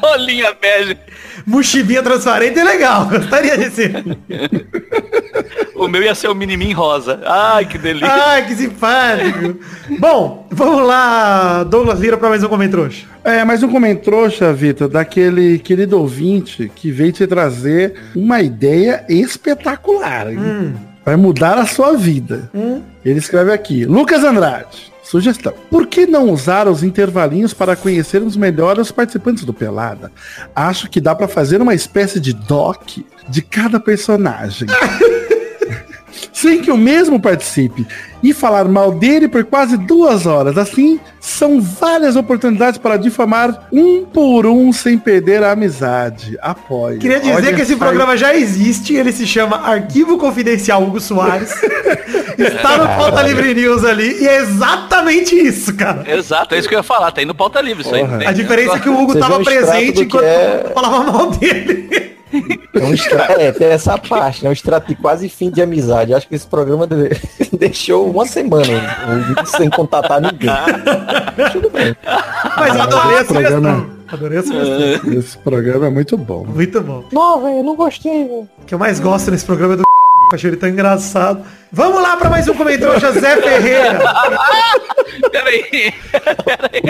[0.02, 0.98] Rolinha bege.
[1.46, 3.06] Mochibinha transparente é legal.
[3.10, 4.04] Gostaria de ser.
[5.74, 7.20] O meu ia ser o minimin rosa.
[7.24, 8.12] Ai, que delícia.
[8.12, 9.58] Ai, que simpático.
[9.98, 12.90] Bom, vamos lá, Douglas Lira, para mais um comentário.
[13.24, 20.28] É, mais um comentrouxa, Vitor, daquele querido ouvinte que veio te trazer uma ideia espetacular.
[20.28, 20.74] Hum.
[21.04, 22.48] Vai mudar a sua vida.
[23.04, 24.91] Ele escreve aqui, Lucas Andrade.
[25.03, 25.53] Sugestão.
[25.70, 30.12] Por que não usar os intervalinhos para conhecermos melhor os participantes do Pelada?
[30.55, 32.98] Acho que dá para fazer uma espécie de doc
[33.28, 34.68] de cada personagem.
[36.33, 37.87] Sem que o mesmo participe
[38.22, 40.57] e falar mal dele por quase duas horas.
[40.57, 46.39] Assim, são várias oportunidades para difamar um por um sem perder a amizade.
[46.41, 46.99] Apoio.
[46.99, 51.53] Queria dizer Olha, que esse programa já existe, ele se chama Arquivo Confidencial Hugo Soares.
[52.39, 56.05] Está no Pauta Livre News ali, e é exatamente isso, cara.
[56.11, 57.12] Exato, é isso que eu ia falar.
[57.12, 58.01] Tá indo pauta livre isso aí.
[58.01, 58.12] Porra.
[58.12, 58.28] não tem?
[58.28, 61.12] A diferença é que o Hugo Você tava vê extrato presente enquanto é- eu falava
[61.12, 62.01] mal dele.
[62.74, 63.24] É, um extra...
[63.41, 64.51] é, tem essa parte, né?
[64.51, 66.14] Um extrato de quase fim de amizade.
[66.14, 67.11] Acho que esse programa de-
[67.59, 70.51] deixou uma semana hein, sem contatar ninguém.
[71.53, 71.95] Tudo bem.
[72.57, 73.91] Mas eu adorei esse programa-.
[74.12, 75.12] Adorei a sugestão.
[75.12, 76.45] Esse programa é muito bom.
[76.45, 77.05] Muito bom.
[77.12, 78.49] Não, velho, eu não gostei, velho.
[78.61, 79.83] O que eu mais gosto nesse programa é do
[80.33, 81.43] Achei ele tão engraçado.
[81.70, 84.01] Vamos lá para mais um comentário, José Ferreira.
[85.30, 85.95] Peraí.
[86.45, 86.83] Peraí.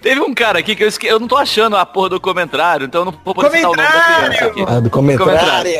[0.00, 1.06] Teve um cara aqui que eu esque...
[1.06, 3.76] Eu não tô achando a porra do comentário, então eu não vou poder citar o
[3.76, 4.64] nome da criança aqui.
[4.66, 5.70] Ah, do comentário.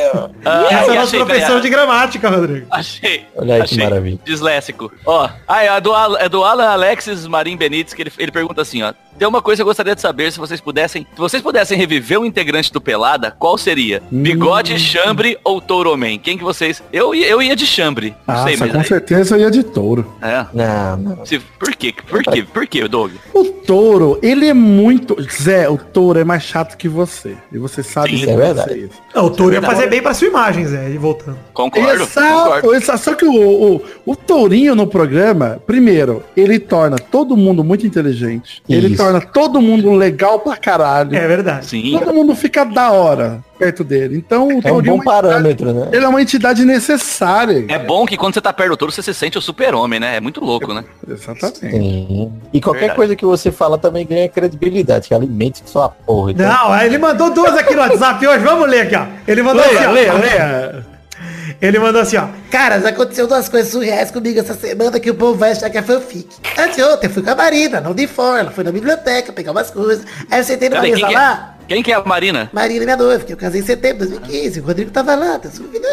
[0.45, 1.61] Ah, Essa é a nossa peraí.
[1.61, 2.67] de gramática, Rodrigo.
[2.69, 3.25] Achei.
[3.35, 3.83] Olha aí que achei.
[3.83, 4.19] maravilha.
[4.23, 4.91] Disléxico.
[5.05, 8.61] Ó, ah, é do, Al- é do Alan Alexis Marim Benites, que ele, ele pergunta
[8.61, 8.93] assim, ó.
[9.19, 11.05] Tem uma coisa que eu gostaria de saber se vocês pudessem.
[11.13, 14.01] Se vocês pudessem reviver um integrante do Pelada, qual seria?
[14.09, 16.17] Bigode, chambre ou Touroman?
[16.17, 16.81] Quem que vocês.
[16.91, 18.15] Eu, ia- eu ia de chambre.
[18.25, 18.71] Não Nossa, sei, mas.
[18.71, 20.11] com aí- certeza eu ia de touro.
[20.21, 20.45] É.
[20.53, 21.25] Não, não.
[21.25, 21.93] Se- por quê?
[22.07, 22.41] Por quê?
[22.41, 23.11] Por quê, Doug?
[23.33, 25.15] O touro, ele é muito.
[25.31, 27.35] Zé, o touro é mais chato que você.
[27.51, 28.29] E você sabe Sim, disso.
[28.29, 28.89] é verdade.
[29.13, 31.37] Não, o Touro ia fazer bem pra sua imagem, Zé, e voltando.
[31.53, 32.03] Concordo.
[32.03, 32.75] Exato, concordo.
[32.75, 32.99] exato.
[32.99, 38.63] Só que o, o, o tourinho no programa, primeiro, ele torna todo mundo muito inteligente.
[38.67, 38.97] Ele Isso.
[38.97, 41.15] torna todo mundo legal pra caralho.
[41.15, 41.65] É verdade.
[41.65, 41.97] Sim.
[41.99, 44.17] Todo mundo fica da hora perto dele.
[44.17, 45.71] Então o É um Torinho bom uma parâmetro, né?
[45.71, 47.65] entidade- Ele é uma entidade necessária.
[47.67, 50.15] É bom que quando você tá perto do touro, você se sente o super-homem, né?
[50.17, 50.83] É muito louco, né?
[51.07, 51.59] Exatamente.
[51.59, 52.31] Sim.
[52.51, 52.97] E qualquer Verdade.
[52.97, 56.31] coisa que você fala também ganha credibilidade, que alimente sua porra.
[56.31, 58.43] Então, Não, ele mandou duas aqui no WhatsApp hoje.
[58.43, 59.05] Vamos ler aqui, ó.
[59.27, 59.91] Ele mandou assim, ó.
[59.91, 60.85] Leia, leia.
[61.61, 62.27] Ele mandou assim, ó.
[62.49, 65.81] Caras, aconteceu duas coisas surreais comigo essa semana que o povo vai achar que é
[65.83, 66.27] fanfic.
[66.57, 69.69] Anteontem eu fui com a Marina, não de fora, ela foi na biblioteca pegar umas
[69.69, 70.03] coisas.
[70.31, 72.49] Aí eu sentei numa Peraí, mesa que lá, é, quem que é a Marina?
[72.51, 75.49] Marina minha noiva, que eu casei em setembro de 2015, o Rodrigo tava lá, tá
[75.49, 75.87] subindo.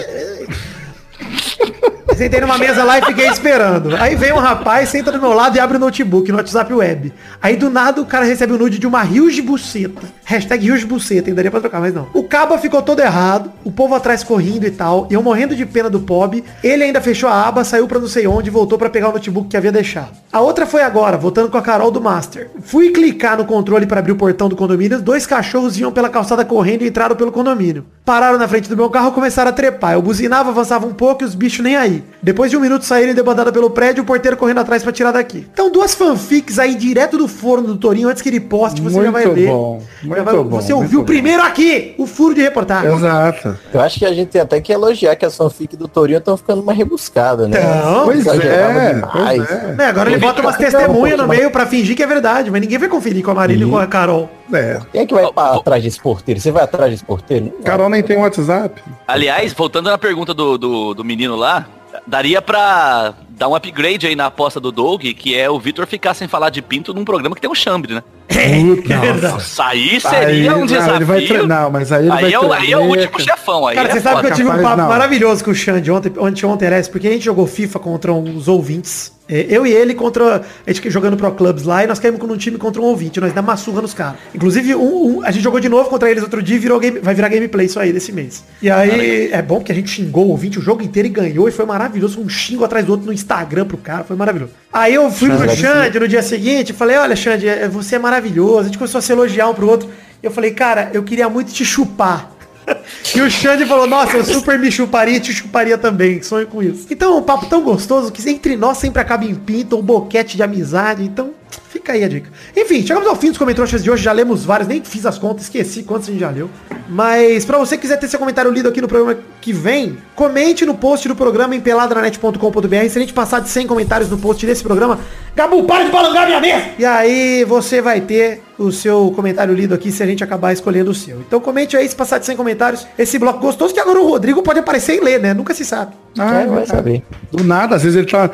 [2.16, 3.95] Sentei numa mesa lá e fiquei esperando.
[3.95, 7.12] Aí vem um rapaz, senta do meu lado e abre o notebook no WhatsApp web.
[7.41, 10.03] Aí do nada o cara recebe o nude de uma rios buceta.
[10.24, 12.09] Hashtag rios buceta, ainda daria pra trocar, mas não.
[12.12, 15.89] O cabo ficou todo errado, o povo atrás correndo e tal, eu morrendo de pena
[15.89, 16.43] do Pob.
[16.62, 19.12] Ele ainda fechou a aba, saiu pra não sei onde e voltou pra pegar o
[19.12, 20.11] notebook que havia deixado.
[20.33, 22.51] A outra foi agora, voltando com a Carol do Master.
[22.62, 26.45] Fui clicar no controle pra abrir o portão do condomínio, dois cachorros iam pela calçada
[26.45, 27.87] correndo e entraram pelo condomínio.
[28.05, 29.93] Pararam na frente do meu carro e começaram a trepar.
[29.93, 32.03] Eu buzinava, avançava um pouco e os bichos nem aí.
[32.23, 35.47] Depois de um minuto saíram debandada pelo prédio, o porteiro correndo atrás pra tirar daqui.
[35.53, 39.11] Então duas fanfics aí direto do forno do Torinho antes que ele poste, você já
[39.11, 39.47] vai Muito ver.
[39.49, 41.05] bom, muito vai- bom, você muito ouviu bom.
[41.07, 42.93] primeiro aqui o furo de reportagem.
[42.93, 43.57] Exato.
[43.73, 46.37] Eu acho que a gente tem até que elogiar que as fanfic do Torinho estão
[46.37, 47.61] ficando mais rebuscadas, né?
[47.85, 49.12] Não, Pois Exagerava é, demais.
[49.47, 49.75] pois é.
[49.77, 52.07] Né, agora ele Eu bota umas que- testemunhas Não, no meio pra fingir que é
[52.07, 54.29] verdade, mas ninguém vai conferir com a Marília e com a Carol.
[54.53, 54.80] É.
[54.92, 55.59] Quem é que vai pra ó.
[55.59, 56.40] atrás desse porteiro?
[56.40, 57.46] Você vai atrás desse porteiro?
[57.46, 57.62] Não vai.
[57.62, 58.82] Carol nem tem WhatsApp.
[59.07, 61.66] Aliás, voltando na pergunta do, do, do menino lá,
[62.07, 66.14] daria pra dar um upgrade aí na aposta do Doug, que é o Vitor ficar
[66.14, 68.03] sem falar de pinto num programa que tem um chambre, né?
[68.29, 68.97] Puta,
[69.33, 70.95] Nossa, aí seria Aí, um não, desafio.
[70.97, 72.61] ele vai treinar, mas aí ele vai aí, é o, treinar.
[72.62, 73.66] aí é o último chefão.
[73.66, 74.89] Aí Cara, é você sabe que eu tive um papo não.
[74.89, 78.47] maravilhoso com o Xande ontem, ontem, ontem, aliás, porque a gente jogou FIFA contra uns
[78.47, 79.16] ouvintes.
[79.31, 80.41] É, Eu e ele contra.
[80.66, 83.20] A gente jogando Pro Clubs lá e nós caímos com um time contra um ouvinte.
[83.20, 84.14] Nós damos uma surra nos caras.
[84.35, 86.99] Inclusive, um, um- a gente jogou de novo contra eles outro dia e virou game,
[86.99, 88.43] vai virar gameplay isso aí desse mês.
[88.62, 91.47] E aí é bom porque a gente xingou o ouvinte o jogo inteiro e ganhou.
[91.47, 92.18] E foi maravilhoso.
[92.22, 94.03] Um xingo atrás do outro no Instagram pro cara.
[94.03, 94.53] Foi maravilhoso.
[94.72, 97.99] Aí eu fui pro Xande no dia seguinte e falei, olha, Xande, é- você é
[97.99, 98.18] maravilhoso.
[98.59, 99.89] A gente começou a se elogiar um pro outro.
[100.23, 102.33] Eu falei, cara, eu queria muito te chupar.
[103.14, 106.62] E o Xande falou, nossa, eu super me chuparia e te chuparia também, sonho com
[106.62, 106.87] isso.
[106.91, 110.43] Então, um papo tão gostoso que entre nós sempre acaba em pinto, um boquete de
[110.43, 111.33] amizade, então
[111.68, 112.30] fica aí a dica.
[112.57, 115.44] Enfim, chegamos ao fim dos comentários de hoje, já lemos vários, nem fiz as contas,
[115.44, 116.51] esqueci quantos a gente já leu.
[116.88, 120.64] Mas pra você que quiser ter seu comentário lido aqui no programa que vem, comente
[120.64, 124.44] no post do programa em peladranet.com.br, se a gente passar de 100 comentários no post
[124.46, 124.99] desse programa,
[125.34, 126.64] Gabu, para de balançar minha mesa!
[126.78, 130.90] E aí você vai ter o seu comentário lido aqui se a gente acabar escolhendo
[130.90, 131.20] o seu.
[131.20, 134.42] Então comente aí se passar de 100 comentários esse bloco gostoso que agora o Rodrigo
[134.42, 135.32] pode aparecer e ler, né?
[135.32, 135.92] Nunca se sabe.
[136.18, 137.03] Ah, É, vai saber.
[137.30, 138.30] Do nada, às vezes ele tá.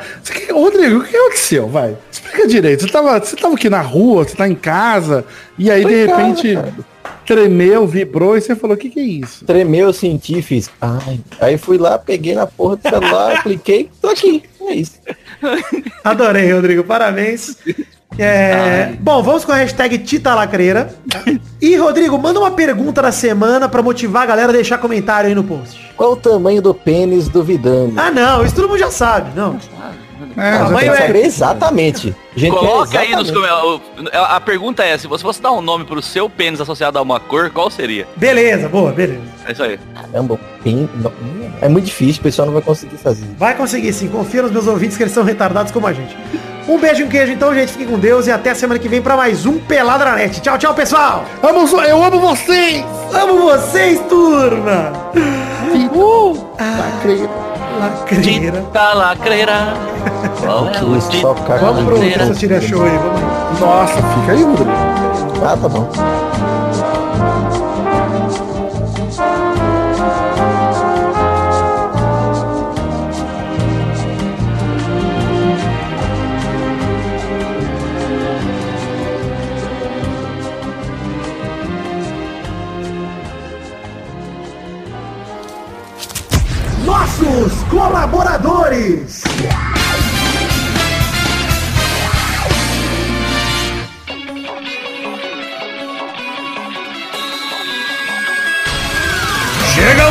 [0.51, 1.67] Rodrigo, o que aconteceu?
[1.67, 1.95] Vai.
[2.11, 2.81] Explica direito.
[2.83, 5.25] Você tava, você tava aqui na rua, você tá em casa,
[5.57, 6.85] e aí Tô de casa, repente
[7.25, 9.43] tremeu, vibrou, e você falou, o que, que é isso?
[9.45, 10.69] Tremeu, eu senti, fiz.
[10.79, 11.19] Ai.
[11.41, 14.43] Aí fui lá, peguei na porra do celular, cliquei, tô aqui.
[14.61, 14.99] É isso.
[16.03, 16.83] Adorei, Rodrigo.
[16.83, 17.57] Parabéns.
[18.17, 20.95] É, bom, vamos com a hashtag Tita Lacreira.
[21.61, 25.35] E, Rodrigo, manda uma pergunta da semana pra motivar a galera a deixar comentário aí
[25.35, 25.93] no post.
[25.97, 27.93] Qual o tamanho do pênis do Vidani?
[27.97, 29.31] Ah, não, isso todo mundo já sabe.
[29.35, 29.59] Não.
[30.37, 32.15] É, Ah, Quer é- saber exatamente.
[32.35, 33.31] A gente Coloca quer aí nos.
[34.13, 37.19] A pergunta é, se você fosse dar um nome pro seu pênis associado a uma
[37.19, 38.07] cor, qual seria?
[38.15, 39.21] Beleza, boa, beleza.
[39.47, 39.79] É isso aí.
[39.93, 40.89] Caramba, pênis.
[41.61, 43.25] É muito difícil, o pessoal não vai conseguir fazer.
[43.37, 46.15] Vai conseguir sim, confia nos meus ouvintes que eles são retardados como a gente.
[46.67, 47.71] Um beijo e um queijo então, gente.
[47.71, 50.41] Fiquem com Deus e até semana que vem pra mais um Pelada na Net.
[50.41, 51.23] Tchau, tchau, pessoal.
[51.43, 52.83] Amo, eu amo vocês!
[53.13, 54.91] Amo vocês, turma.
[55.93, 56.37] Uh,
[57.79, 58.61] lacreira.
[58.61, 59.73] Tita lacreira.
[60.29, 62.03] Qual é o Só Tita caga Vamos pro?
[62.03, 63.59] Essa tira show aí, vamos.
[63.59, 64.71] Nossa, fica aí, Rodrigo.
[65.43, 65.89] Ah, tá bom.
[86.85, 89.04] Nossos colaboradores.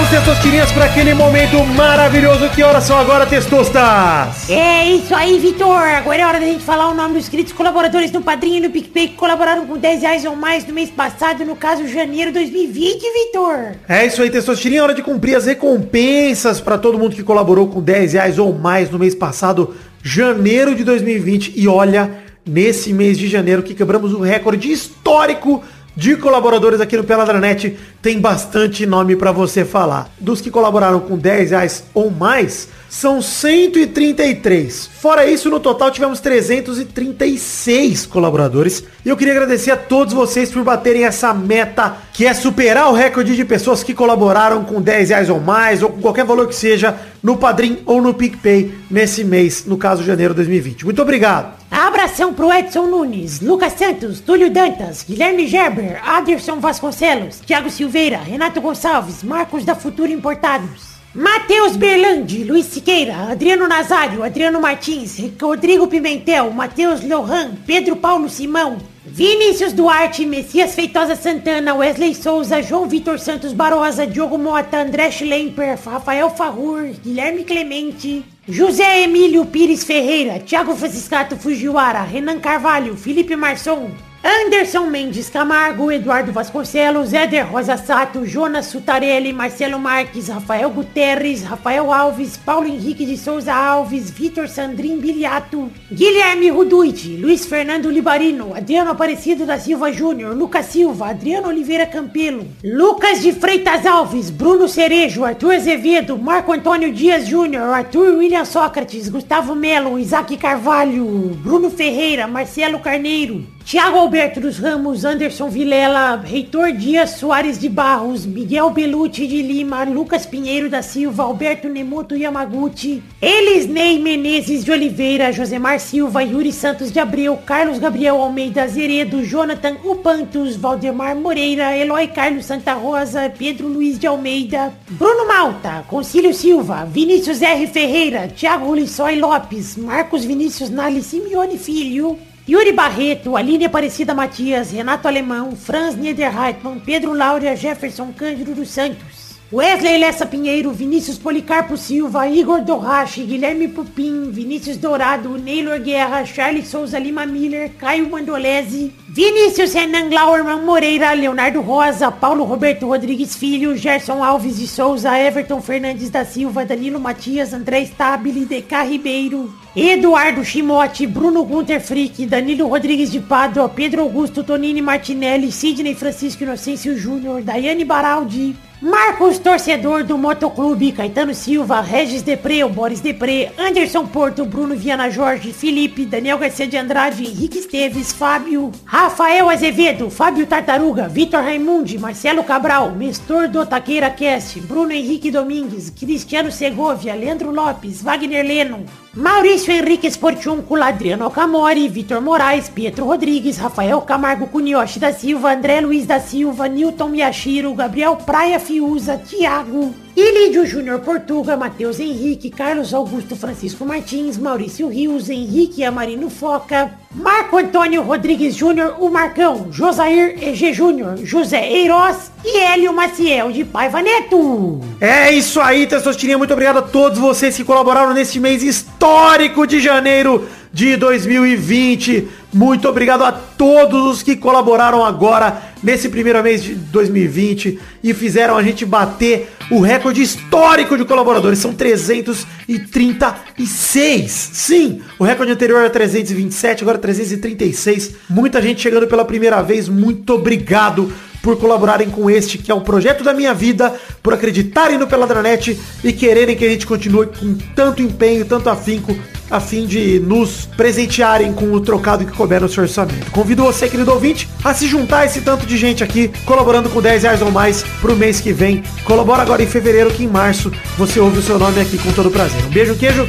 [0.04, 2.48] Chegam os testosterinhas para aquele momento maravilhoso.
[2.50, 4.50] Que horas são agora, testostas?
[4.50, 5.76] É isso aí, Vitor.
[5.76, 8.70] Agora é hora da gente falar o nome dos inscritos colaboradores no Padrinho e no
[8.70, 13.00] PicPay que colaboraram com 10 reais ou mais no mês passado, no caso, janeiro 2020,
[13.00, 13.76] Vitor.
[13.88, 14.80] É isso aí, testosterinha.
[14.80, 18.52] É hora de cumprir as recompensas para todo mundo que colaborou com 10 reais ou
[18.52, 21.54] mais no mês passado, janeiro de 2020.
[21.56, 22.10] E olha,
[22.46, 25.62] nesse mês de janeiro, que quebramos o recorde histórico
[25.96, 27.76] de colaboradores aqui no Peladranet.
[28.02, 30.10] Tem bastante nome pra você falar.
[30.18, 34.86] Dos que colaboraram com 10 reais ou mais, são 133.
[34.86, 38.84] Fora isso, no total tivemos 336 colaboradores.
[39.04, 42.94] E eu queria agradecer a todos vocês por baterem essa meta, que é superar o
[42.94, 46.54] recorde de pessoas que colaboraram com 10 reais ou mais, ou com qualquer valor que
[46.54, 50.84] seja, no Padrim ou no PicPay nesse mês, no caso janeiro de 2020.
[50.84, 51.52] Muito obrigado.
[51.72, 58.60] Abração pro Edson Nunes, Lucas Santos, Túlio Dantas, Guilherme Gerber, Aderson Vasconcelos, Thiago Silveira, Renato
[58.60, 60.93] Gonçalves, Marcos da Futuro Importados.
[61.14, 68.78] Matheus Berlandi, Luiz Siqueira, Adriano Nazário, Adriano Martins, Rodrigo Pimentel, Matheus Lohan, Pedro Paulo Simão,
[69.06, 75.78] Vinícius Duarte, Messias Feitosa Santana, Wesley Souza, João Vitor Santos Barosa, Diogo Mota, André Schlemper,
[75.86, 83.88] Rafael Farrur, Guilherme Clemente, José Emílio Pires Ferreira, Thiago Franciscato Fujiwara, Renan Carvalho, Felipe Marçom,
[84.26, 91.92] Anderson Mendes Camargo, Eduardo Vasconcelos, Éder Rosa Sato, Jonas Sutarelli, Marcelo Marques, Rafael Guterres, Rafael
[91.92, 98.92] Alves, Paulo Henrique de Souza Alves, Vitor Sandrin Biliato, Guilherme Ruduit, Luiz Fernando Libarino, Adriano
[98.92, 105.26] Aparecido da Silva Júnior, Lucas Silva, Adriano Oliveira Campelo, Lucas de Freitas Alves, Bruno Cerejo,
[105.26, 111.04] Arthur Azevedo, Marco Antônio Dias Júnior, Arthur William Sócrates, Gustavo Melo, Isaac Carvalho,
[111.42, 118.26] Bruno Ferreira, Marcelo Carneiro, Tiago Alberto dos Ramos, Anderson Vilela, Reitor Dias Soares de Barros,
[118.26, 125.32] Miguel Belucci de Lima, Lucas Pinheiro da Silva, Alberto Nemoto Yamaguchi, Elisnei Menezes de Oliveira,
[125.32, 132.08] Josemar Silva, Yuri Santos de Abreu, Carlos Gabriel Almeida Azeredo, Jonathan Upantos, Valdemar Moreira, Eloy
[132.08, 137.66] Carlos Santa Rosa, Pedro Luiz de Almeida, Bruno Malta, Concílio Silva, Vinícius R.
[137.68, 145.08] Ferreira, Thiago Lissói Lopes, Marcos Vinícius Nali Simeone Filho, Yuri Barreto, Aline Aparecida Matias, Renato
[145.08, 149.13] Alemão, Franz Niederreitmann, Pedro Laura, Jefferson Cândido dos Santos.
[149.54, 156.66] Wesley Lessa Pinheiro, Vinícius Policarpo Silva, Igor Dorrache, Guilherme Pupim, Vinícius Dourado, Neylor Guerra, Charles
[156.66, 163.76] Souza Lima Miller, Caio Mandolese, Vinícius Renan Glauerman Moreira, Leonardo Rosa, Paulo Roberto Rodrigues Filho,
[163.76, 170.42] Gerson Alves de Souza, Everton Fernandes da Silva, Danilo Matias, André Stabile, DK Ribeiro, Eduardo
[170.42, 176.98] Chimote, Bruno Gunter Frick, Danilo Rodrigues de Pádua, Pedro Augusto Tonini Martinelli, Sidney Francisco Inocêncio
[176.98, 184.44] Júnior, Daiane Baraldi, Marcos Torcedor do Motoclube, Caetano Silva, Regis Depré, Boris Depré, Anderson Porto,
[184.44, 191.08] Bruno Viana Jorge, Felipe, Daniel Garcia de Andrade, Henrique Esteves, Fábio, Rafael Azevedo, Fábio Tartaruga,
[191.08, 198.02] Vitor Raimundi, Marcelo Cabral, Mestor do Taqueira Cast, Bruno Henrique Domingues, Cristiano Segovia, Leandro Lopes,
[198.02, 205.12] Wagner Leno, Maurício Henrique Sportiunco, Adriano Camori, Vitor Moraes, Pietro Rodrigues, Rafael Camargo Cunioche da
[205.12, 212.00] Silva, André Luiz da Silva, Newton Miyashiro, Gabriel Praia Fiuza, Thiago, Ilídio Júnior Portuga, Matheus
[212.00, 219.08] Henrique, Carlos Augusto Francisco Martins, Maurício Rios, Henrique Amarino Foca, Marco Antônio Rodrigues Júnior, o
[219.08, 224.80] Marcão, Josair EG Júnior, José Eiroz e Hélio Maciel de Paiva Neto.
[225.00, 226.36] É isso aí, Testostirinha.
[226.36, 232.28] Muito obrigado a todos vocês que colaboraram nesse mês histórico de janeiro de 2020.
[232.54, 238.56] Muito obrigado a todos os que colaboraram agora nesse primeiro mês de 2020 e fizeram
[238.56, 241.58] a gente bater o recorde histórico de colaboradores.
[241.58, 244.30] São 336.
[244.30, 248.12] Sim, o recorde anterior era 327, agora 336.
[248.30, 249.88] Muita gente chegando pela primeira vez.
[249.88, 251.12] Muito obrigado
[251.44, 253.92] por colaborarem com este, que é o projeto da minha vida,
[254.22, 259.14] por acreditarem no Peladranet e quererem que a gente continue com tanto empenho, tanto afinco,
[259.50, 263.30] a fim de nos presentearem com o trocado que couber no seu orçamento.
[263.30, 267.02] Convido você, querido ouvinte, a se juntar a esse tanto de gente aqui, colaborando com
[267.02, 268.82] 10 reais ou mais pro mês que vem.
[269.04, 272.30] Colabora agora em fevereiro, que em março você ouve o seu nome aqui com todo
[272.30, 272.64] prazer.
[272.64, 273.28] Um beijo, queijo.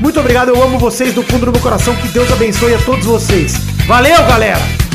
[0.00, 1.96] Muito obrigado, eu amo vocês do fundo do meu coração.
[1.96, 3.54] Que Deus abençoe a todos vocês.
[3.86, 4.93] Valeu, galera!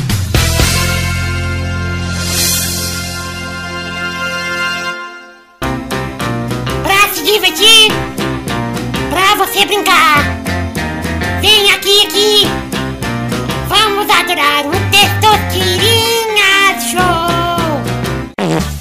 [9.09, 10.23] Pra você brincar.
[11.41, 12.47] Vem aqui, aqui.
[13.67, 17.29] Vamos adorar o Testosterinha Show.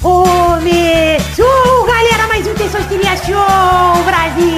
[0.01, 4.49] Começou, galera, mais um Testosterinha Show, Brasil.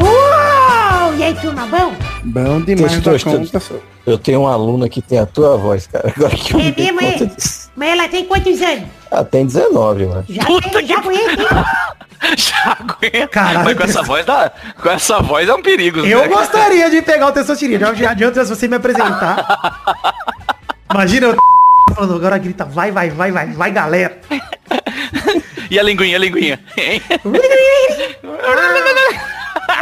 [0.00, 1.14] Uou!
[1.18, 1.94] E aí, turma, bom?
[2.24, 3.44] Bom demais da Testosterona.
[3.46, 3.74] conta, só.
[4.04, 6.12] Eu tenho uma aluna que tem a tua voz, cara.
[6.16, 7.30] Agora que eu É mesmo, é?
[7.76, 8.84] Mas ela tem quantos anos?
[9.10, 10.24] Ah, tem 19, mano.
[10.28, 11.36] Já, tem, já conhece?
[12.36, 12.76] Já.
[13.30, 14.52] Caralho, Mas com essa voz dá.
[14.80, 16.00] Com essa voz é um perigo.
[16.00, 16.28] Eu né?
[16.28, 17.94] gostaria de pegar o Testosterona.
[17.94, 19.44] Já adianta se você me apresentar.
[20.92, 21.36] Imagina eu
[21.94, 24.20] falando, agora grita, vai, vai, vai, vai, vai, galera.
[25.70, 26.60] E a linguinha, a linguinha.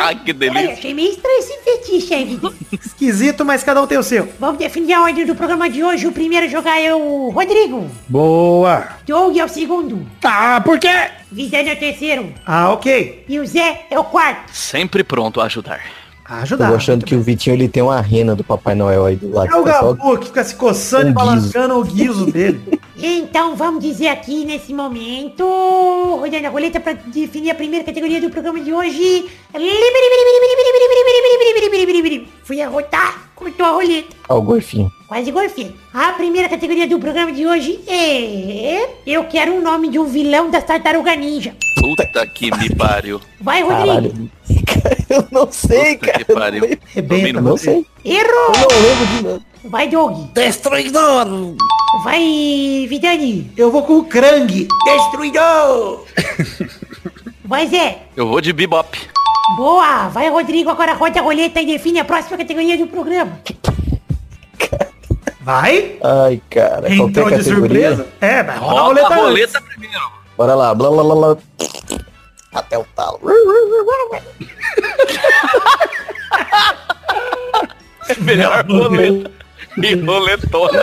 [0.00, 0.72] Ai, que Olha, delícia.
[0.72, 2.40] achei meio estranho esse fetiche aí.
[2.72, 4.28] Esquisito, mas cada um tem o seu.
[4.38, 6.06] Vamos definir a ordem do programa de hoje.
[6.06, 7.90] O primeiro a jogar é o Rodrigo.
[8.08, 8.88] Boa.
[9.06, 10.06] Doug é o segundo.
[10.20, 10.88] Tá, por quê?
[11.30, 12.32] Vidani é o terceiro.
[12.46, 13.24] Ah, ok.
[13.28, 14.50] E o Zé é o quarto.
[14.52, 15.80] Sempre pronto a ajudar.
[16.32, 16.70] Ah, Tô ajudar.
[16.70, 19.52] gostando que o Vitinho ele tem uma rena do Papai Noel aí do lado.
[19.52, 21.24] É o Tá Gabu que fica se coçando e Um guiso.
[21.26, 22.80] balançando o guiso dele.
[22.96, 25.42] Então vamos dizer aqui nesse momento,
[26.20, 29.28] rodando a roleta para definir a primeira categoria do programa de hoje.
[32.44, 34.14] Fui arrotar, cortou a roleta.
[34.28, 34.90] Ó, o golfinho.
[35.10, 35.74] Quase golfei.
[35.92, 38.88] A primeira categoria do programa de hoje é...
[39.04, 41.52] Eu quero o nome de um vilão das Tartaruga Ninja.
[41.80, 43.20] Puta que me pariu.
[43.40, 43.86] Vai, Rodrigo.
[43.86, 44.30] Caralho.
[45.10, 46.24] Eu não sei, Puta cara.
[46.24, 46.78] que pariu.
[46.94, 47.84] Rebenta, Eu não sei.
[48.04, 48.52] Errou.
[48.54, 49.42] Eu não lembro de nada.
[49.64, 50.32] Vai, Doug.
[50.32, 51.26] Destruidor!
[52.04, 53.50] Vai, Vidani.
[53.56, 54.68] Eu vou com o Krang.
[54.84, 56.04] Destruidor!
[57.44, 58.02] Vai, Zé.
[58.16, 58.96] Eu vou de bebop.
[59.56, 60.06] Boa.
[60.08, 60.70] Vai, Rodrigo.
[60.70, 63.40] Agora roda a roleta e define a próxima categoria do programa.
[65.50, 65.98] Vai?
[66.00, 66.94] Ai, cara.
[66.94, 68.06] Entrou de surpresa?
[68.20, 70.12] É, vai roda a roleta, a roleta primeiro.
[70.38, 70.72] Bora lá.
[70.72, 71.36] Blá, blá, blá, blá.
[72.54, 73.18] Até o talo.
[78.20, 79.28] Melhor roleta.
[79.76, 80.80] E roletona.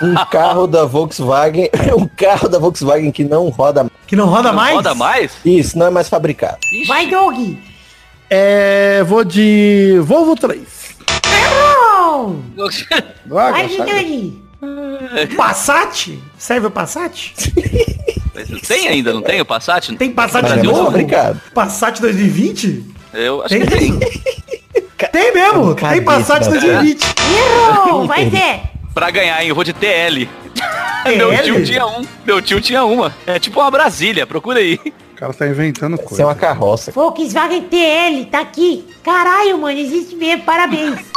[0.00, 1.68] Um carro da Volkswagen.
[1.96, 3.92] Um carro da Volkswagen que não roda mais.
[4.06, 4.74] Que não roda Não mais?
[4.76, 5.32] roda mais?
[5.44, 6.58] Isso, não é mais fabricado.
[6.72, 6.86] Ixi.
[6.86, 7.36] Vai, Doug.
[8.30, 10.77] É, vou de Volvo 3.
[13.26, 13.68] Vai?
[13.68, 14.42] Vidani.
[15.36, 16.18] Passat?
[16.36, 17.32] Serve o Passat?
[18.66, 19.94] Tem ainda, não tem o Passat?
[19.96, 20.84] Tem Passat Mas é novo?
[20.86, 21.40] fabricado.
[21.54, 22.84] Passat 2020?
[23.14, 23.98] Eu acho Tem, que tem.
[25.12, 27.02] Tem mesmo, Cabeça tem Passat da- 2020.
[27.36, 28.06] Errou.
[28.08, 28.62] Vai, Zé.
[28.94, 29.48] Pra ganhar, hein?
[29.48, 30.28] Eu vou de TL.
[31.04, 31.16] TL?
[31.16, 32.02] Meu tio tinha um.
[32.26, 33.14] Meu tio tinha uma.
[33.26, 34.78] É tipo uma Brasília, procura aí.
[35.18, 36.24] O cara tá inventando Isso é coisa.
[36.26, 36.92] uma carroça.
[36.92, 38.86] Volkswagen TL, tá aqui.
[39.02, 40.94] Caralho, mano, existe mesmo, parabéns.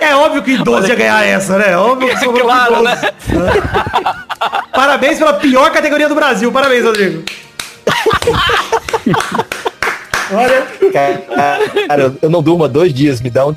[0.00, 1.76] É óbvio que idoso ia ganhar essa, né?
[1.76, 2.84] Óbvio que sobrou Claro, idoso.
[2.84, 3.00] né?
[4.74, 6.50] Parabéns pela pior categoria do Brasil.
[6.52, 7.22] Parabéns, Rodrigo.
[10.32, 10.66] Olha,
[11.86, 13.54] Cara, eu- não durmo há dois dias, me dá um.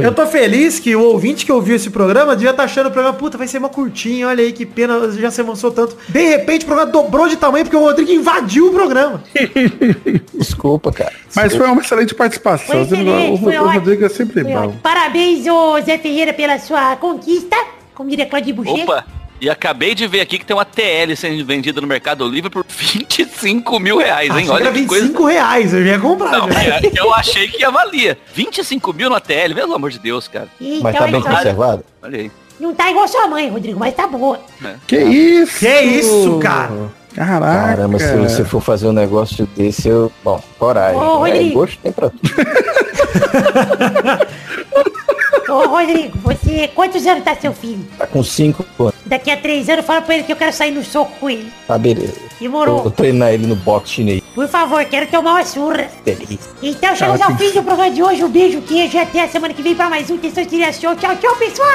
[0.00, 3.16] eu tô feliz que o ouvinte que ouviu esse programa devia estar achando o programa,
[3.16, 5.96] puta, vai ser uma curtinha, olha aí que pena, já se avançou tanto.
[6.08, 9.22] De repente o programa dobrou de tamanho porque o Rodrigo invadiu o programa.
[10.34, 11.12] Desculpa, cara.
[11.34, 12.82] Mas foi uma excelente participação.
[12.82, 14.58] Excelente, o, foi o Rodrigo é sempre Foi bom.
[14.58, 14.80] ótimo.
[14.82, 17.56] Parabéns, ô Zé Ferreira, pela sua conquista.
[17.94, 18.82] Como diria Claudio Boucher.
[18.84, 19.04] Opa!
[19.44, 22.64] E acabei de ver aqui que tem uma TL sendo vendida no Mercado Livre por
[22.66, 24.36] 25 mil reais, hein?
[24.36, 25.38] Achei que Olha era que 25 coisa.
[25.38, 26.30] reais, eu ia comprar.
[26.30, 28.16] Não, é, eu achei que avalia.
[28.34, 30.48] 25 mil na TL, pelo amor de Deus, cara.
[30.58, 31.84] Então, Mas tá é bem conservado?
[32.02, 32.32] Olha aí.
[32.58, 34.40] Não tá igual sua mãe, Rodrigo, mas tá boa.
[34.86, 35.58] Que isso?
[35.58, 36.90] Que isso, cara?
[37.14, 37.76] Caraca.
[37.76, 40.10] Caramba, se você for fazer um negócio desse, eu.
[40.24, 40.98] Bom, coragem.
[40.98, 41.54] Ô, é, Rodrigo.
[41.54, 42.22] gosto tem pra tudo.
[45.48, 46.68] Ô, Rodrigo, você...
[46.74, 47.84] Quantos anos tá seu filho?
[47.98, 48.94] Tá com cinco anos.
[49.04, 51.52] Daqui a três anos, fala pra ele que eu quero sair no soco com ele.
[51.66, 52.14] Tá, beleza.
[52.40, 52.78] Demorou.
[52.78, 54.22] Eu vou treinar ele no boxe chinês.
[54.34, 55.88] Por favor, quero tomar uma surra.
[56.04, 56.50] Delícia.
[56.62, 58.24] Então, chegamos tchau, ao fim do programa de hoje.
[58.24, 60.96] Um beijo, queijo e até a semana que vem pra mais um Tensão Tiria Show.
[60.96, 61.68] Tchau, tchau, pessoal!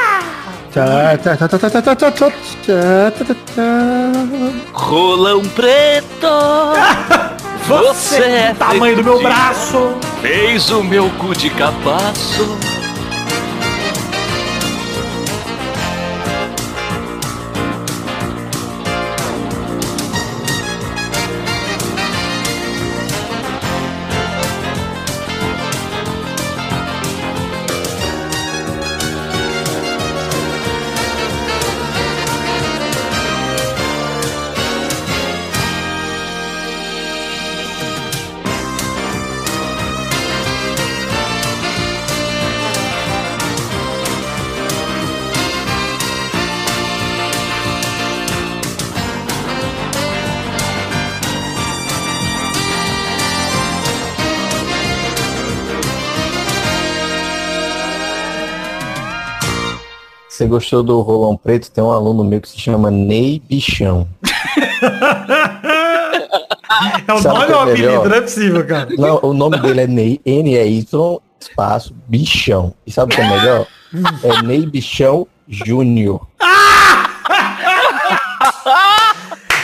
[4.74, 6.28] Rolão preto!
[7.70, 12.58] Você, Você é é tamanho do meu braço, fez o meu cu de capaço.
[60.50, 61.72] Gostou do Rolão Preto?
[61.72, 64.08] Tem um aluno meu que se chama Ney Bichão.
[67.08, 68.10] É o Sabe nome ou é apelido?
[68.10, 68.90] Não é possível, cara.
[68.98, 72.74] Não, o nome dele é Ney, N-E-Y, espaço, Bichão.
[72.86, 73.68] E sabe o que é melhor?
[74.24, 76.22] É Ney Bichão Júnior.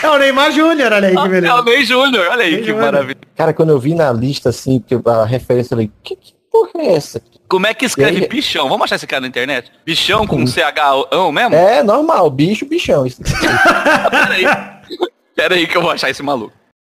[0.04, 1.64] É o Neymar Júnior, olha aí que É o beleza.
[1.64, 2.86] Ney Júnior, olha aí Ney que Júnior.
[2.86, 3.18] maravilha.
[3.36, 6.70] Cara, quando eu vi na lista, assim, que a referência, eu falei, que, que porra
[6.76, 7.22] é essa?
[7.48, 8.28] Como é que escreve aí?
[8.28, 8.68] bichão?
[8.68, 9.72] Vamos achar esse cara na internet?
[9.86, 11.56] Bichão com CH mesmo?
[11.56, 13.06] É normal, bicho, bichão.
[13.08, 13.22] Isso.
[13.24, 14.46] Pera aí.
[15.36, 16.54] Pera aí que eu vou achar esse maluco.